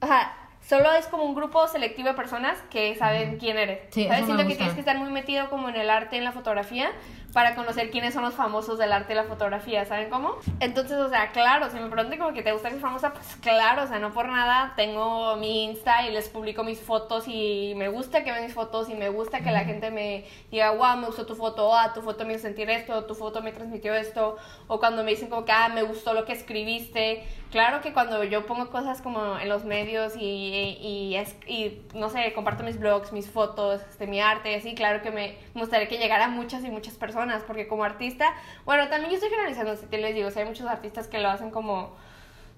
[0.00, 0.32] o sea,
[0.68, 3.80] solo es como un grupo selectivo de personas que saben quién eres.
[3.90, 4.26] Sí, ¿Sabes?
[4.26, 6.90] Siento que tienes que estar muy metido como en el arte, en la fotografía,
[7.32, 10.36] para conocer quiénes son los famosos del arte y la fotografía, ¿saben cómo?
[10.60, 13.84] Entonces, o sea, claro, si me preguntan como que te gusta ser famosa, pues claro,
[13.84, 17.88] o sea, no por nada, tengo mi Insta y les publico mis fotos y me
[17.88, 21.06] gusta que vean mis fotos y me gusta que la gente me diga, wow, me
[21.06, 24.36] gustó tu foto, ah, tu foto me hizo sentir esto, tu foto me transmitió esto,
[24.66, 27.24] o cuando me dicen como que, ah, me gustó lo que escribiste.
[27.50, 32.08] Claro que cuando yo pongo cosas como en los medios y, y, es- y, no
[32.10, 35.98] sé, comparto mis blogs, mis fotos, este, mi arte así, claro que me gustaría que
[35.98, 39.86] llegara a muchas y muchas personas, porque como artista, bueno, también yo estoy generalizando, si
[39.86, 41.96] te les digo, o sea, hay muchos artistas que lo hacen como,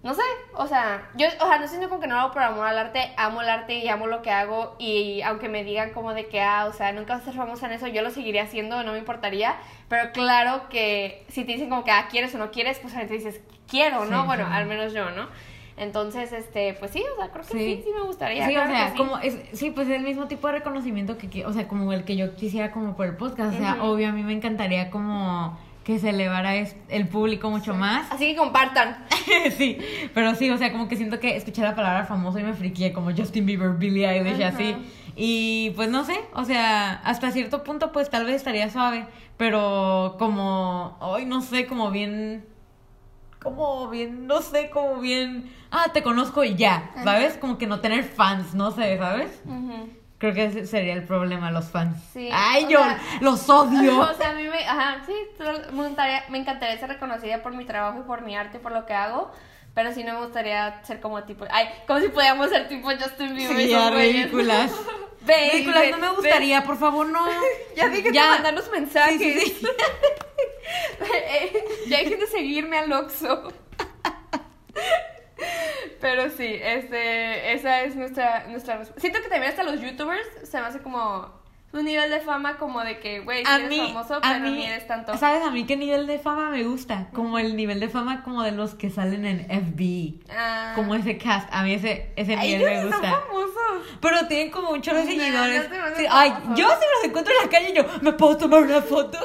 [0.03, 0.23] no sé,
[0.55, 2.79] o sea, yo, o sea, no siento como que no lo hago por amor al
[2.79, 6.27] arte, amo el arte y amo lo que hago y aunque me digan como de
[6.27, 8.83] que, ah, o sea, nunca vas a ser famosa en eso, yo lo seguiría haciendo,
[8.83, 9.57] no me importaría,
[9.89, 13.01] pero claro que si te dicen como que, ah, quieres o no quieres, pues a
[13.05, 14.23] dices, quiero, ¿no?
[14.23, 14.53] Sí, bueno, sí.
[14.55, 15.29] al menos yo, ¿no?
[15.81, 17.83] Entonces, este, pues sí, o sea, creo que sí, Sí.
[17.87, 18.47] sí, me gustaría.
[18.47, 18.97] Sí, o claro sea, sí.
[18.99, 22.05] como es, sí, pues es el mismo tipo de reconocimiento que, o sea, como el
[22.05, 25.59] que yo quisiera como por el podcast, o sea, obvio a mí me encantaría como
[25.83, 28.13] que se elevara el público mucho más.
[28.13, 29.05] Así que compartan.
[29.57, 29.79] sí,
[30.15, 32.93] pero sí, o sea, como que siento que escuché la palabra famoso y me friqué
[32.93, 34.55] como Justin Bieber, Billie Eilish, Ajá.
[34.55, 34.77] así.
[35.17, 39.07] Y pues no sé, o sea, hasta cierto punto pues tal vez estaría suave,
[39.39, 42.45] pero como, ay, no sé, como bien,
[43.43, 47.37] como bien, no sé, como bien, ah, te conozco y ya, ¿sabes?
[47.39, 49.43] Como que no tener fans, no sé, ¿sabes?
[50.19, 51.97] Creo que ese sería el problema, los fans.
[52.13, 54.01] Sí, Ay, yo sea- los odio.
[54.11, 55.15] O sea, a mí me, ajá, sí,
[55.73, 58.73] me encantaría, me encantaría ser reconocida por mi trabajo y por mi arte y por
[58.73, 59.31] lo que hago,
[59.75, 63.35] pero sí no me gustaría ser como tipo, ay, como si pudiéramos ser tipo Justin
[63.35, 63.57] Bieber.
[63.57, 64.73] Sí, ya, ridículas.
[65.23, 66.15] Ve, no me ve.
[66.17, 67.27] gustaría, por favor, no.
[67.77, 68.23] Ya dije Ya.
[68.23, 69.19] que mandarnos mensajes.
[69.21, 69.67] Sí, sí, sí.
[71.13, 73.53] Eh, ya dejen de seguirme al Oxxo.
[76.01, 80.61] Pero sí, este, esa es nuestra, nuestra resp- Siento que también hasta los youtubers se
[80.61, 81.40] me hace como
[81.73, 84.67] un nivel de fama como de que, güey, sí eres mí, famoso, pero mí, ni
[84.67, 85.17] eres tanto.
[85.17, 87.09] ¿sabes a mí qué nivel de fama me gusta?
[87.13, 90.21] Como el nivel de fama como de los que salen en FBI.
[90.31, 90.73] Ah.
[90.75, 93.21] Como ese cast, a mí ese, ese nivel me ellos son gusta.
[93.21, 93.99] famosos.
[94.01, 95.71] Pero tienen como un chorro de seguidores.
[95.71, 98.63] no me Sí, ay, yo si los encuentro en la calle, yo, ¿me puedo tomar
[98.63, 99.19] una foto?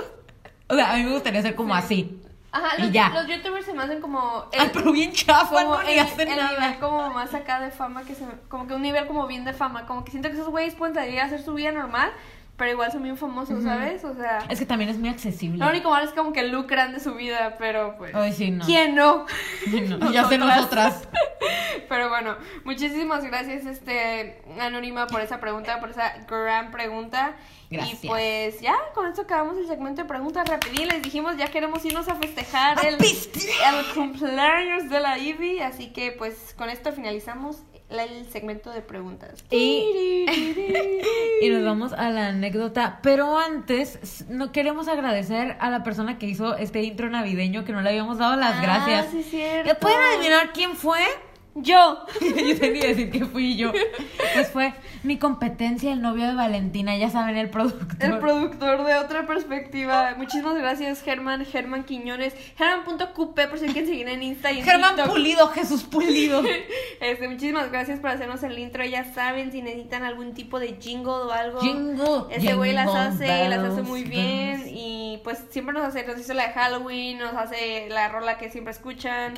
[0.68, 2.22] O sea, a mí me gustaría ser como así.
[2.56, 3.10] Ajá, Y los, ya.
[3.10, 4.46] los youtubers se me hacen como...
[4.58, 6.52] Ay, pero bien chafa, como no ni el, hacen el nada.
[6.60, 9.52] nivel como más acá de fama que se como que un nivel como bien de
[9.54, 12.12] fama como que siento que esos güeyes pueden salir a hacer su vida normal
[12.58, 15.58] pero igual son bien famosos sabes o sea Es que también es muy accesible.
[15.64, 18.66] lo único malo es como que lucran de su vida pero pues Ay, sí, no.
[18.66, 19.26] quién no
[20.00, 21.08] No, ya sé nosotras.
[21.90, 27.36] pero bueno muchísimas gracias este anónima por esa pregunta por esa gran pregunta
[27.70, 28.04] Gracias.
[28.04, 31.84] y pues ya con esto acabamos el segmento de preguntas rapidín les dijimos ya queremos
[31.84, 36.92] irnos a festejar ¡A el, el cumpleaños de la Ivy, así que pues con esto
[36.94, 39.44] finalizamos el segmento de preguntas.
[39.52, 40.26] Y-
[41.42, 43.00] Y nos vamos a la anécdota.
[43.04, 47.82] Pero antes, no queremos agradecer a la persona que hizo este intro navideño que no
[47.82, 49.08] le habíamos dado las Ah, gracias.
[49.12, 49.68] sí, cierto.
[49.68, 51.00] ¿Ya pueden adivinar quién fue?
[51.58, 52.06] Yo.
[52.22, 53.72] yo tenía que decir que fui yo.
[54.34, 57.96] Pues fue mi competencia, el novio de Valentina, ya saben, el productor.
[58.02, 60.16] El productor de otra perspectiva.
[60.18, 64.96] Muchísimas gracias, Germán, Germán Quiñones, Germán.qp por si quieren seguir en Insta y en Germán
[64.96, 65.14] TikTok.
[65.14, 66.42] Pulido, Jesús Pulido.
[67.12, 68.84] Este, muchísimas gracias por hacernos el intro.
[68.86, 71.62] Ya saben, si necesitan algún tipo de jingle o algo.
[71.62, 74.62] Jingle, Ese güey las hace, las hace muy bien.
[74.62, 74.72] bells.
[74.72, 78.50] Y pues siempre nos hace, nos hizo la de Halloween, nos hace la rola que
[78.50, 79.34] siempre escuchan.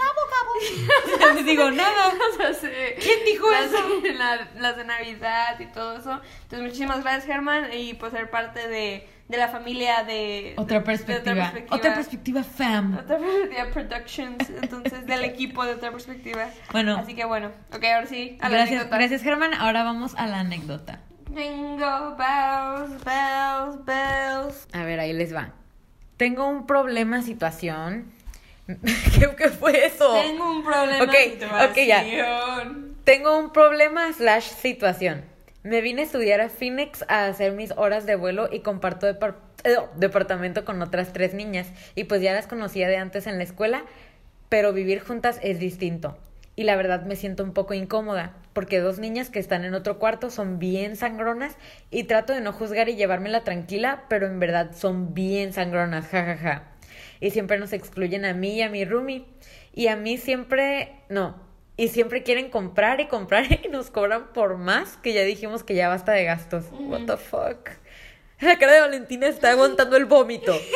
[1.19, 2.13] No les digo nada.
[2.17, 3.77] Nos hace ¿Quién dijo las, eso?
[4.17, 6.21] la- las de Navidad y todo eso.
[6.43, 10.53] Entonces, muchísimas gracias, Germán, y por ser parte de, de la familia de.
[10.57, 11.53] Otra de- perspectiva.
[11.69, 12.97] Otra perspectiva, fam.
[12.97, 16.47] Otra perspectiva Productions, entonces del equipo de otra perspectiva.
[16.71, 16.97] Bueno.
[16.97, 18.97] Así que bueno, ok, ahora sí, a la Gracias, anécdota.
[18.97, 19.53] gracias Germán.
[19.53, 20.99] Ahora vamos a la anécdota.
[21.35, 24.67] Jingle bells, bells, bells.
[24.73, 25.51] A ver, ahí les va.
[26.15, 28.11] Tengo un problema, situación.
[28.67, 30.13] ¿Qué, qué fue eso?
[30.21, 32.03] Tengo un problema de ok, ya.
[32.03, 32.95] situación.
[33.03, 35.23] Tengo un problema slash situación.
[35.67, 39.35] Me vine a estudiar a Phoenix a hacer mis horas de vuelo y comparto depar-
[39.65, 41.67] eh, departamento con otras tres niñas.
[41.93, 43.83] Y pues ya las conocía de antes en la escuela,
[44.47, 46.17] pero vivir juntas es distinto.
[46.55, 49.99] Y la verdad me siento un poco incómoda, porque dos niñas que están en otro
[49.99, 51.57] cuarto son bien sangronas
[51.91, 56.63] y trato de no juzgar y llevármela tranquila, pero en verdad son bien sangronas, jajaja.
[57.19, 59.25] Y siempre nos excluyen a mí y a mi roomie.
[59.73, 61.35] Y a mí siempre, no,
[61.77, 65.75] y siempre quieren comprar y comprar y nos cobran por más que ya dijimos que
[65.75, 66.65] ya basta de gastos.
[66.71, 67.69] What the fuck.
[68.41, 70.59] La cara de Valentina está aguantando el vómito.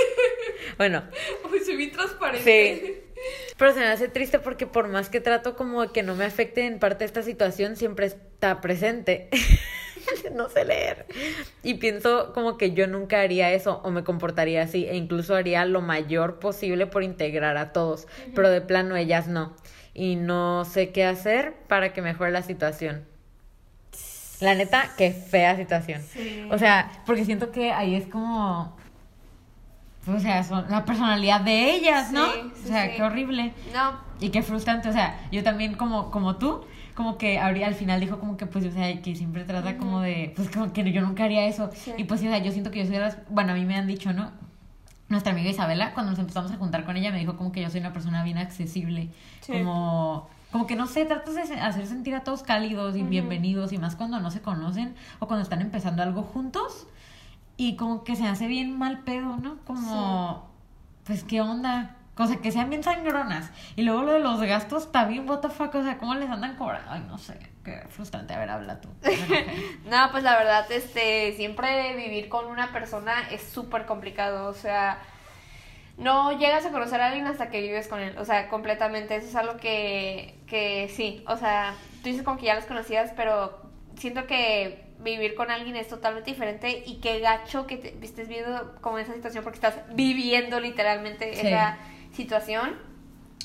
[0.78, 1.04] Bueno,
[1.52, 2.44] Uy, bien transparente.
[2.44, 3.02] sí.
[3.58, 6.66] Pero se me hace triste porque por más que trato como que no me afecte
[6.66, 9.30] en parte esta situación, siempre está presente.
[10.34, 11.06] no sé leer.
[11.64, 15.66] Y pienso como que yo nunca haría eso o me comportaría así e incluso haría
[15.66, 19.56] lo mayor posible por integrar a todos, pero de plano ellas no.
[19.94, 23.06] Y no sé qué hacer para que mejore la situación.
[24.40, 26.02] La neta, qué fea situación.
[26.02, 26.48] Sí.
[26.50, 28.76] O sea, porque siento que ahí es como.
[30.08, 32.26] O sea, son la personalidad de ellas, ¿no?
[32.32, 33.54] Sí, sí, o sea, qué horrible.
[33.72, 34.90] No, Y qué frustrante.
[34.90, 38.66] O sea, yo también, como, como tú, como que al final dijo como que, pues,
[38.66, 40.34] o sea, que siempre trata como de.
[40.36, 41.70] Pues, como que yo nunca haría eso.
[41.76, 41.94] Sí.
[41.98, 43.18] Y pues, o sea, yo siento que yo soy de las.
[43.30, 44.32] Bueno, a mí me han dicho, ¿no?
[45.12, 47.70] Nuestra amiga Isabela, cuando nos empezamos a juntar con ella, me dijo como que yo
[47.70, 49.10] soy una persona bien accesible.
[49.42, 49.52] Sí.
[49.52, 50.30] Como.
[50.52, 53.96] Como que no sé, tratas de hacer sentir a todos cálidos y bienvenidos y más
[53.96, 56.88] cuando no se conocen o cuando están empezando algo juntos
[57.56, 59.58] y como que se hace bien mal pedo, ¿no?
[59.66, 60.50] Como,
[61.06, 61.96] pues, ¿qué onda?
[62.18, 63.50] O sea, que sean bien sangronas.
[63.78, 66.30] Y luego lo de los gastos está bien, what the fuck, o sea, ¿cómo les
[66.30, 66.92] andan cobrando?
[66.92, 68.34] Ay, no sé, qué frustrante.
[68.34, 68.90] A ver, habla tú.
[69.86, 75.00] No, pues la verdad, este, siempre vivir con una persona es súper complicado, o sea,
[75.98, 79.28] no llegas a conocer a alguien hasta que vives con él, o sea, completamente, eso
[79.28, 83.62] es algo que, que sí, o sea, tú dices como que ya los conocías, pero
[83.98, 88.76] siento que vivir con alguien es totalmente diferente y qué gacho que te estés viendo
[88.82, 91.48] como esa situación porque estás viviendo literalmente Sí.
[91.48, 91.78] esa
[92.14, 92.76] situación.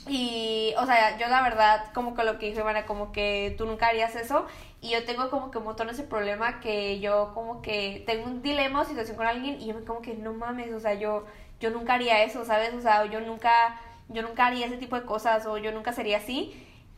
[0.08, 3.66] Y, o sea, yo la verdad, como que lo que dijo Ivana, como que tú
[3.66, 4.46] nunca harías eso.
[4.80, 8.42] Y yo tengo como que un montón ese problema que yo como que tengo un
[8.42, 11.24] dilema o situación con alguien y yo me como que no mames, o sea, yo,
[11.60, 12.74] yo nunca haría eso, ¿sabes?
[12.74, 13.50] O sea, yo nunca,
[14.08, 16.54] yo nunca haría ese tipo de cosas o yo nunca sería así.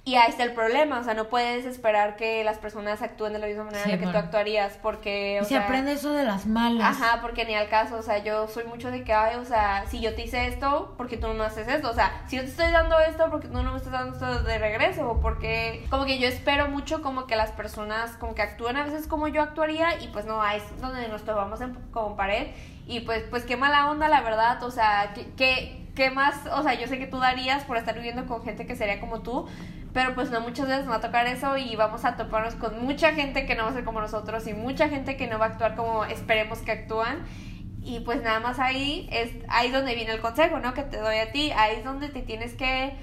[0.08, 3.40] Y ahí está el problema, o sea, no puedes esperar que las personas actúen de
[3.40, 5.34] la misma manera Sí, en la que tú actuarías porque...
[5.34, 6.96] Y o se sea, aprende eso de las malas.
[6.96, 9.84] Ajá, porque ni al caso, o sea, yo soy mucho de que, ay, o sea,
[9.86, 11.90] si yo te hice esto, porque tú no me haces esto?
[11.90, 14.44] O sea, si yo te estoy dando esto, porque tú no me estás dando esto
[14.44, 15.10] de regreso?
[15.10, 18.84] O porque, como que yo espero mucho como que las personas como que actúen a
[18.84, 22.46] veces como yo actuaría y pues no, ahí es donde nos tomamos en, como pared
[22.86, 26.62] y pues, pues qué mala onda, la verdad, o sea, ¿qué, qué, qué más, o
[26.62, 29.46] sea, yo sé que tú darías por estar viviendo con gente que sería como tú,
[29.92, 32.84] pero pues no muchas veces nos va a tocar eso y vamos a toparnos con
[32.84, 35.46] mucha gente que no va a ser como nosotros y mucha gente que no va
[35.46, 37.24] a actuar como esperemos que actúan.
[37.82, 40.74] Y pues nada más ahí es ahí donde viene el consejo, ¿no?
[40.74, 41.52] Que te doy a ti.
[41.56, 42.96] Ahí es donde te tienes que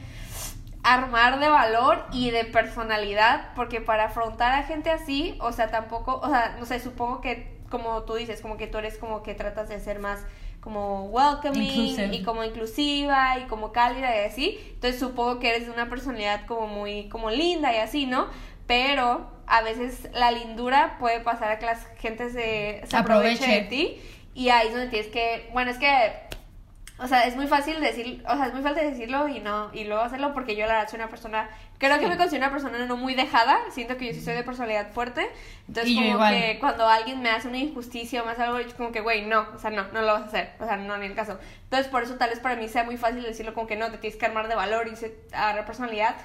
[0.84, 6.20] armar de valor y de personalidad, porque para afrontar a gente así, o sea, tampoco,
[6.22, 9.34] o sea, no sé, supongo que como tú dices, como que tú eres como que
[9.34, 10.24] tratas de ser más
[10.66, 12.16] como welcoming Inclusive.
[12.16, 14.60] y como inclusiva y como cálida y así.
[14.74, 18.28] Entonces supongo que eres de una personalidad como muy como linda y así, ¿no?
[18.66, 23.44] Pero a veces la lindura puede pasar a que la gente se, se aproveche.
[23.46, 23.48] Aproveche.
[23.48, 24.02] de ti
[24.34, 26.26] y ahí es donde tienes que, bueno, es que
[26.98, 29.84] o sea, es muy fácil decir, o sea, es muy fácil decirlo y no y
[29.84, 32.86] luego hacerlo porque yo la verdad soy una persona, creo que me considero una persona
[32.86, 35.28] no muy dejada, siento que yo sí soy de personalidad fuerte,
[35.68, 38.76] entonces Y como que cuando alguien me hace una injusticia o me hace algo, yo
[38.78, 40.98] como que, güey, no, o sea, no, no lo vas a hacer, o sea, no,
[40.98, 41.38] ni el caso.
[41.64, 43.98] Entonces por eso tal vez para mí sea muy fácil decirlo como que no, te
[43.98, 46.16] tienes que armar de valor y se- agarrar personalidad,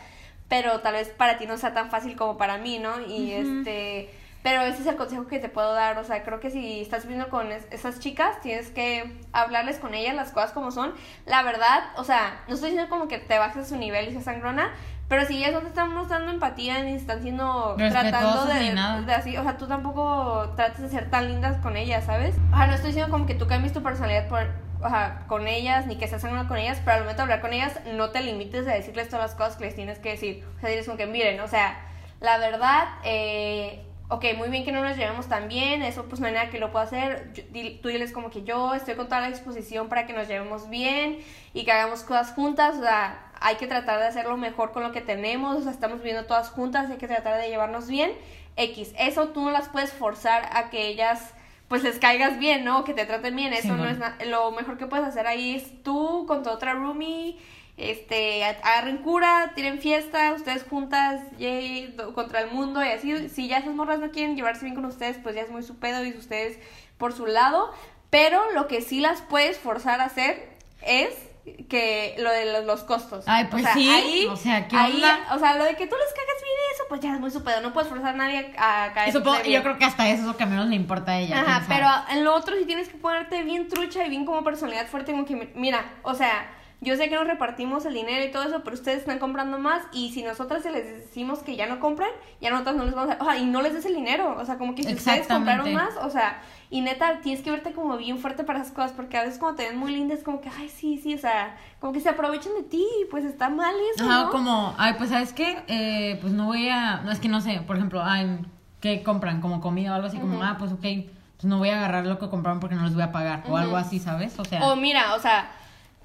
[0.48, 3.00] pero tal vez para ti no sea tan fácil como para mí, ¿no?
[3.00, 4.10] Y este...
[4.42, 7.02] Pero ese es el consejo que te puedo dar, o sea, creo que si estás
[7.02, 10.94] viviendo con es- esas chicas, tienes que hablarles con ellas las cosas como son.
[11.26, 14.12] La verdad, o sea, no estoy diciendo como que te bajes a su nivel y
[14.12, 14.72] seas sangrona,
[15.11, 19.03] pero si ellas no te están mostrando empatía ni están siendo tratando de, nada.
[19.03, 22.37] de así, o sea, tú tampoco trates de ser tan lindas con ellas, ¿sabes?
[22.53, 24.46] O sea, no estoy diciendo como que tú cambies tu personalidad por,
[24.81, 27.40] o sea, con ellas, ni que seas sangrona con ellas, pero al momento de hablar
[27.40, 30.44] con ellas, no te limites a decirles todas las cosas que les tienes que decir.
[30.57, 31.77] O sea, diles como que, miren, o sea,
[32.20, 36.29] la verdad, eh, ok, muy bien que no nos llevemos tan bien, eso pues no
[36.29, 37.33] hay nada que lo pueda hacer.
[37.35, 37.42] Yo-
[37.83, 41.18] tú diles como que yo estoy con toda la disposición para que nos llevemos bien
[41.53, 44.92] y que hagamos cosas juntas, o sea, hay que tratar de hacerlo mejor con lo
[44.92, 48.12] que tenemos, o sea, estamos viviendo todas juntas, hay que tratar de llevarnos bien.
[48.57, 51.35] X, eso tú no las puedes forzar a que ellas
[51.68, 52.83] pues les caigas bien, ¿no?
[52.85, 55.55] Que te traten bien, eso Sí, no es nada lo mejor que puedes hacer ahí
[55.55, 57.38] es tú con tu otra roomie,
[57.76, 63.29] este, agarren cura, tiren fiesta, ustedes juntas, yay, contra el mundo y así.
[63.31, 65.79] Si ya esas morras no quieren llevarse bien con ustedes, pues ya es muy su
[65.79, 66.59] pedo y ustedes
[66.98, 67.72] por su lado.
[68.11, 70.50] Pero lo que sí las puedes forzar a hacer
[70.83, 71.30] es
[71.68, 73.24] que lo de los, los costos.
[73.26, 75.18] Ay, pues o sea, sí, Ahí, o sea, ¿qué ahí, onda?
[75.32, 77.42] O sea, lo de que tú les cagas bien eso, pues ya es muy su
[77.42, 77.60] pedo.
[77.60, 79.12] No puedes forzar a nadie a caer.
[79.12, 81.40] Supongo, yo creo que hasta eso es lo que menos le importa a ella.
[81.40, 84.86] Ajá, pero en lo otro sí tienes que ponerte bien trucha y bien como personalidad
[84.86, 86.48] fuerte, como que, mira, o sea,
[86.82, 89.82] yo sé que nos repartimos el dinero y todo eso, pero ustedes están comprando más
[89.92, 92.10] y si nosotras se les decimos que ya no compren,
[92.40, 93.22] ya nosotras no les vamos a...
[93.22, 95.72] O sea, y no les des el dinero, o sea, como que si ustedes compraron
[95.74, 96.40] más, o sea,
[96.72, 99.56] y neta, tienes que verte como bien fuerte para esas cosas, porque a veces cuando
[99.56, 102.09] te ven muy linda es como que, ay, sí, sí, o sea, como que se
[102.09, 104.30] aprovechan de ti, y pues está mal eso, Ajá, ¿no?
[104.30, 105.62] como, ay, pues, ¿sabes qué?
[105.66, 108.38] Eh, pues no voy a, no, es que no sé, por ejemplo, ay,
[108.80, 109.40] ¿qué compran?
[109.40, 112.18] Como comida o algo así, como, ah, pues ok, pues no voy a agarrar lo
[112.18, 114.38] que compraron porque no les voy a pagar, o algo así, ¿sabes?
[114.38, 115.50] O sea, O mira, o sea,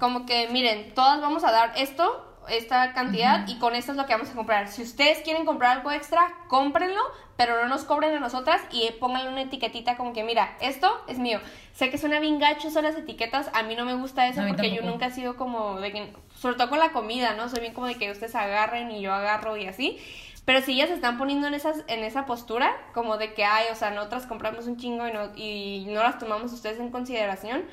[0.00, 4.06] como que miren, todas vamos a dar esto, esta cantidad, y con esto es lo
[4.06, 4.68] que vamos a comprar.
[4.68, 7.00] Si ustedes quieren comprar algo extra, cómprenlo,
[7.36, 11.18] pero no nos cobren a nosotras y pónganle una etiquetita como que, mira, esto es
[11.18, 11.40] mío.
[11.72, 14.70] Sé que suena bien gacho son las etiquetas, a mí no me gusta eso porque
[14.70, 17.48] yo nunca he sido como de que, sobre todo con la comida, ¿no?
[17.48, 19.98] Soy bien como de que ustedes agarren y yo agarro y así.
[20.46, 23.64] Pero si ellas se están poniendo en esas en esa postura, como de que, ay,
[23.72, 27.64] o sea, nosotras compramos un chingo y no, y no las tomamos ustedes en consideración,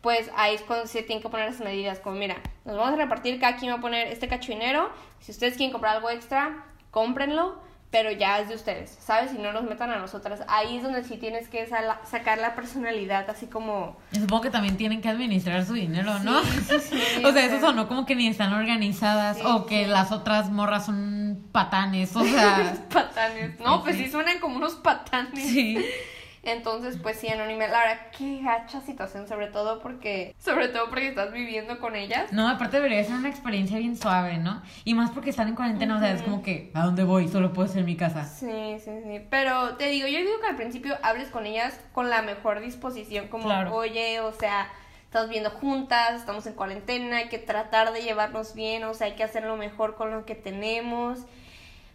[0.00, 2.96] pues ahí es cuando se tienen que poner las medidas, como mira, nos vamos a
[2.96, 6.64] repartir, cada quien va a poner este cacho dinero, si ustedes quieren comprar algo extra,
[6.90, 9.32] cómprenlo, pero ya es de ustedes, ¿sabes?
[9.32, 10.42] Y no nos metan a nosotras.
[10.46, 13.96] Ahí es donde sí tienes que sacar la personalidad, así como...
[14.12, 16.42] supongo que también tienen que administrar su dinero, ¿no?
[16.42, 20.50] Sí, sí, o sea, eso sonó como que ni están organizadas, o que las otras
[20.50, 23.58] morras son patanes, o sea, patanes.
[23.58, 25.42] No, pues sí suenan como unos patanes.
[25.42, 25.84] sí.
[26.52, 31.08] Entonces, pues sí, Anónima, la verdad, qué gacha situación, sobre todo porque, sobre todo porque
[31.08, 32.32] estás viviendo con ellas.
[32.32, 34.62] No, aparte debería ser una experiencia bien suave, ¿no?
[34.84, 37.28] Y más porque están en cuarentena, o sea, es como que, ¿a dónde voy?
[37.28, 38.24] Solo puedo ser en mi casa.
[38.24, 39.20] Sí, sí, sí.
[39.30, 43.28] Pero te digo, yo digo que al principio hables con ellas con la mejor disposición,
[43.28, 43.74] como, Claro.
[43.74, 44.68] oye, o sea,
[45.04, 49.14] estamos viendo juntas, estamos en cuarentena, hay que tratar de llevarnos bien, o sea, hay
[49.14, 51.20] que hacer lo mejor con lo que tenemos.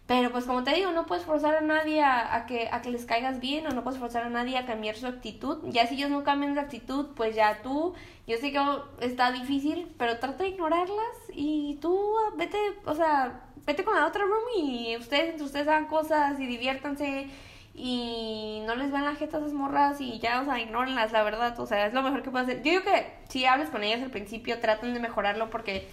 [0.06, 3.06] Pero pues como te digo, no puedes forzar a nadie a, que, a que les
[3.06, 5.62] caigas bien o no puedes forzar a nadie a cambiar su actitud.
[5.64, 7.94] Ya si ellos no cambian de actitud, pues ya tú,
[8.26, 8.60] yo sé que
[9.00, 11.98] está difícil, pero trata de ignorarlas y tú
[12.36, 16.46] vete, o sea, vete con la otra room y ustedes entre ustedes hagan cosas y
[16.46, 17.28] diviértanse
[17.74, 21.22] y no les vean la jeta a esas morras y ya, o sea, ignórenlas, la
[21.22, 22.62] verdad, o sea, es lo mejor que puedes hacer.
[22.62, 25.88] Yo digo que si hables con ellas al principio, traten de mejorarlo porque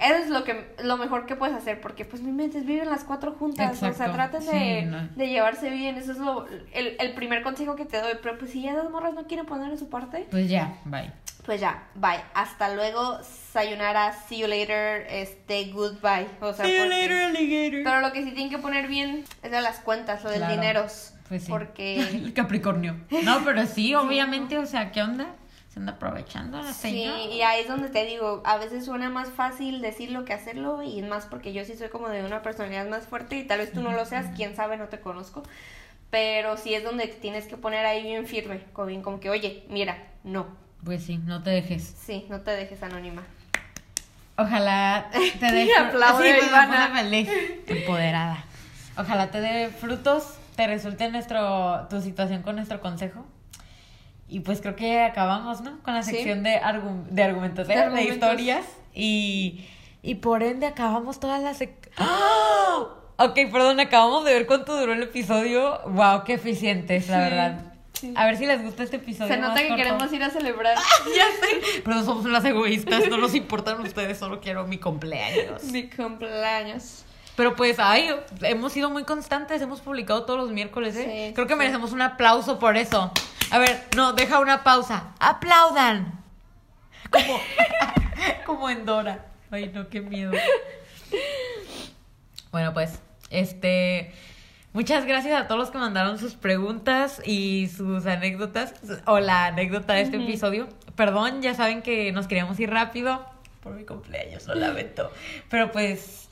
[0.00, 3.04] eso es lo que lo mejor que puedes hacer porque pues no inventes, viven las
[3.04, 5.08] cuatro juntas, o sea, traten de, no.
[5.14, 8.50] de llevarse bien, eso es lo el, el primer consejo que te doy, pero pues
[8.52, 11.12] si ya las morras no quieren poner en su parte, Pues ya, bye.
[11.44, 13.18] pues ya, bye, hasta luego,
[13.52, 17.80] sayonara, see you later, este, goodbye, o sea, porque- alligator.
[17.84, 20.54] pero lo que sí tienen que poner bien es de las cuentas, lo del Claro.
[20.54, 20.86] dinero.
[21.28, 21.48] Pues sí.
[21.50, 22.96] Porque El Capricornio.
[23.22, 25.26] No, pero sí, obviamente, o sea, ¿qué onda?
[25.72, 27.22] Se anda aprovechando la sí, señora.
[27.22, 31.00] y ahí es donde te digo, a veces suena más fácil decirlo que hacerlo y
[31.02, 33.80] más porque yo sí soy como de una personalidad más fuerte y tal vez tú
[33.80, 35.44] no lo seas, quién sabe, no te conozco.
[36.10, 39.62] Pero sí es donde tienes que poner ahí bien firme, como, bien, como que, oye,
[39.68, 40.48] mira, no,
[40.84, 41.84] Pues sí, no te dejes.
[41.84, 43.22] sí, no te dejes anónima.
[44.36, 45.68] Ojalá te dé.
[47.68, 48.44] Empoderada.
[48.96, 53.24] Ojalá te dé frutos, te resulte nuestro tu situación con nuestro consejo.
[54.30, 55.82] Y pues creo que acabamos, ¿no?
[55.82, 56.12] Con la Sí.
[56.12, 57.90] sección de, argu- de argumentos, De ¿eh?
[57.90, 58.64] de historias.
[58.94, 59.66] Y,
[60.02, 61.58] y por ende acabamos todas las...
[61.96, 62.86] ¡Ah!
[63.16, 65.80] Ok, perdón, acabamos de ver cuánto duró el episodio.
[65.86, 67.60] Wow, qué eficientes, la Sí, verdad.
[67.92, 68.14] sí.
[68.16, 69.34] A ver si les gusta este episodio.
[69.34, 69.82] Se nota más que corto.
[69.82, 70.76] queremos ir a celebrar
[71.16, 71.82] Ya sé.
[71.84, 75.64] Pero somos unas egoístas, no nos importan ustedes, solo quiero mi cumpleaños.
[75.64, 77.04] mi cumpleaños.
[77.40, 78.10] Pero pues, ay,
[78.42, 81.28] hemos sido muy constantes, hemos publicado todos los miércoles, ¿eh?
[81.28, 81.58] Sí, Creo que sí.
[81.58, 83.10] merecemos un aplauso por eso.
[83.50, 85.14] A ver, no, deja una pausa.
[85.18, 86.22] ¡Aplaudan!
[87.08, 87.40] Como,
[88.44, 89.24] como en Dora.
[89.50, 90.32] Ay, no, qué miedo.
[92.52, 93.00] Bueno, pues,
[93.30, 94.12] este...
[94.74, 98.74] Muchas gracias a todos los que mandaron sus preguntas y sus anécdotas,
[99.06, 100.68] o la anécdota de este episodio.
[100.94, 103.24] Perdón, ya saben que nos queríamos ir rápido
[103.62, 105.10] por mi cumpleaños, lo lamento.
[105.48, 106.29] Pero pues,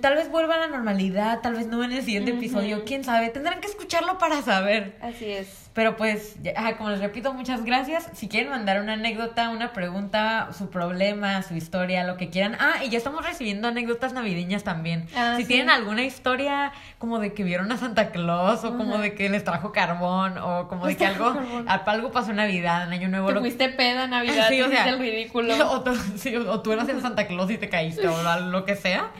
[0.00, 3.30] tal vez vuelva a la normalidad, tal vez no en el siguiente episodio, quién sabe.
[3.30, 4.96] Tendrán que escucharlo para saber.
[5.00, 5.63] Así es.
[5.74, 8.08] Pero pues, ya- como les repito, muchas gracias.
[8.14, 12.56] Si quieren mandar una anécdota, una pregunta, su problema, su historia, lo que quieran.
[12.60, 15.08] Ah, y ya estamos recibiendo anécdotas navideñas también.
[15.16, 15.48] Ah, si sí.
[15.48, 19.42] tienen alguna historia como de que vieron a Santa Claus o como de que les
[19.42, 21.34] trajo carbón o como de que algo,
[21.66, 23.26] algo pasó en Navidad, en Año Nuevo.
[23.28, 25.54] Te lo- fuiste peda en Navidad, Sí, o sea, el ridículo.
[25.74, 28.76] O tú, sí, o tú eras el Santa Claus y te caíste o lo- que
[28.76, 29.10] sea.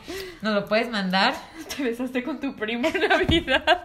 [0.41, 1.35] Nos lo puedes mandar.
[1.77, 3.85] Te besaste con tu primo en Navidad.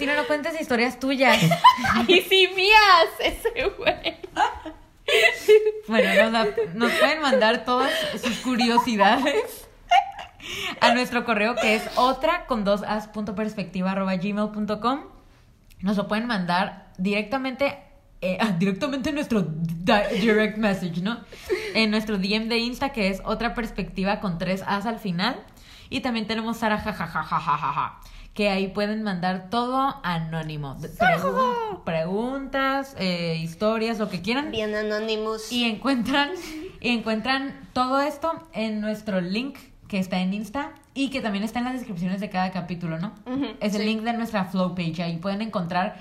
[0.00, 1.38] No cuentes historias tuyas.
[1.94, 3.08] ¡Ay, sí, mías!
[3.20, 4.16] Ese güey.
[5.86, 9.68] Bueno, nos, la- nos pueden mandar todas sus curiosidades
[10.80, 15.02] a nuestro correo que es otra con dos as punto perspectiva arroba gmail punto com.
[15.80, 17.78] Nos lo pueden mandar directamente
[18.22, 21.20] eh, directamente en nuestro di- direct message, ¿no?
[21.74, 25.36] En nuestro DM de Insta, que es otra perspectiva con tres As al final.
[25.90, 28.00] Y también tenemos Sara jajajajajaja,
[28.34, 30.76] que ahí pueden mandar todo anónimo.
[30.98, 34.50] Pregun- preguntas, eh, historias, lo que quieran.
[34.50, 35.50] Bien Anonymous.
[35.52, 36.30] Y encuentran,
[36.80, 39.56] y encuentran todo esto en nuestro link
[39.88, 43.12] que está en Insta y que también está en las descripciones de cada capítulo, ¿no?
[43.60, 43.86] Es el sí.
[43.86, 45.02] link de nuestra flow page.
[45.02, 45.96] Ahí pueden encontrar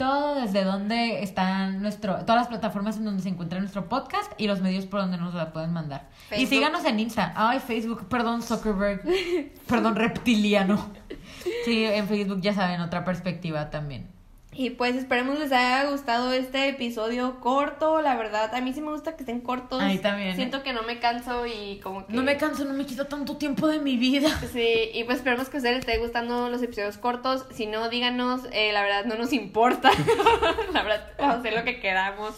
[0.00, 4.46] todo desde donde están nuestro, todas las plataformas en donde se encuentra nuestro podcast y
[4.46, 6.08] los medios por donde nos la pueden mandar.
[6.34, 7.34] Y síganos en Insta.
[7.36, 9.02] Ay, Facebook, perdón, Zuckerberg.
[9.68, 10.88] perdón, reptiliano.
[11.66, 14.08] Sí, en Facebook ya saben, otra perspectiva también.
[14.52, 18.52] Y pues esperemos les haya gustado este episodio corto, la verdad.
[18.52, 19.80] A mí sí me gusta que estén cortos.
[19.80, 20.36] A mí también, ¿eh?
[20.36, 22.12] Siento que no me canso y como que...
[22.12, 24.28] No me canso, no me quita tanto tiempo de mi vida.
[24.50, 27.46] Sí, y pues esperemos que a ustedes les esté gustando los episodios cortos.
[27.54, 29.92] Si no, díganos, eh, la verdad no nos importa.
[30.72, 32.34] la verdad, vamos a hacer lo que queramos.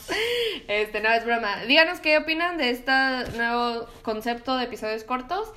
[0.69, 1.65] Este, no, es broma.
[1.65, 2.93] Díganos qué opinan de este
[3.37, 5.49] nuevo concepto de episodios cortos.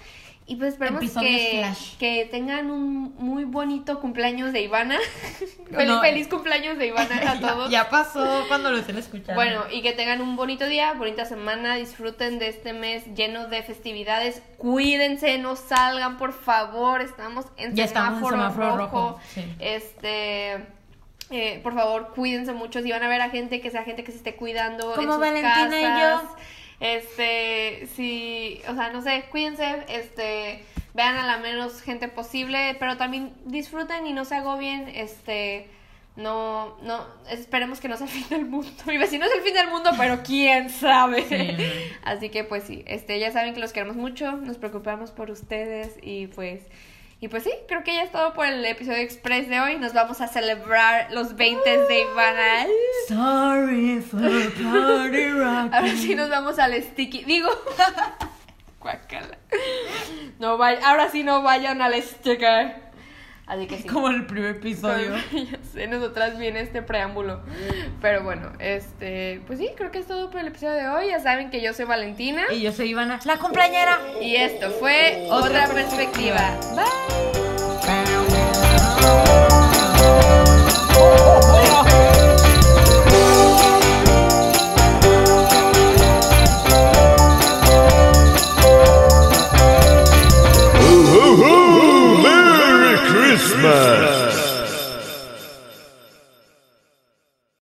[0.48, 1.66] Y pues esperemos que,
[1.98, 5.00] que tengan un muy bonito cumpleaños de Ivana.
[5.72, 6.02] feliz, No.
[6.02, 7.72] feliz cumpleaños de Ivana a todos.
[7.72, 9.34] Ya pasó cuando lo estén escuchando.
[9.34, 13.64] Bueno, y que tengan un bonito día, bonita semana, disfruten de este mes lleno de
[13.64, 14.44] festividades.
[14.58, 17.02] Cuídense, no salgan, por favor.
[17.02, 18.78] Estamos en Ya estamos en semáforo, rojo.
[18.78, 19.44] rojo, sí.
[19.58, 20.64] Este,
[21.32, 22.84] eh, por favor, cuídense mucho.
[22.84, 25.14] Si van a ver a gente, que sea gente que se esté cuidando en Como
[25.14, 26.22] sus Valentina y casas.
[26.24, 26.36] yo.
[26.80, 30.64] Este, sí, o sea, no sé, cuídense, este,
[30.94, 35.70] vean a la menos gente posible, pero también disfruten y no se agobien, este,
[36.16, 38.72] no, no, esperemos que no sea el fin del mundo.
[38.88, 41.24] Mi vecino es el fin del mundo, pero quién sabe.
[41.24, 41.92] Sí.
[42.04, 45.98] Así que pues sí, este, ya saben que los queremos mucho, nos preocupamos por ustedes
[46.02, 46.64] y pues,
[47.26, 49.78] y pues sí, creo que ya es todo por el episodio express de hoy.
[49.80, 52.68] Nos vamos a celebrar los 20 de Ivana.
[53.08, 55.74] Sorry for party rock.
[55.74, 57.24] Ahora sí nos vamos al sticky.
[57.24, 57.50] Digo.
[58.80, 59.40] Guacala.
[60.38, 62.76] No vay- ahora sí no vayan al sticker.
[63.48, 63.88] Así que sí.
[63.88, 65.14] Como el primer episodio.
[65.32, 67.42] ya sé, nosotras viene este preámbulo.
[68.02, 71.08] Pero bueno, este, pues sí, creo que es todo por el episodio de hoy.
[71.10, 72.44] Ya saben que yo soy Valentina.
[72.52, 74.00] Y yo soy Ivana, la compañera.
[74.22, 76.58] Y esto fue Otra Perspectiva.
[76.76, 76.86] Bye.
[93.66, 94.05] Samba.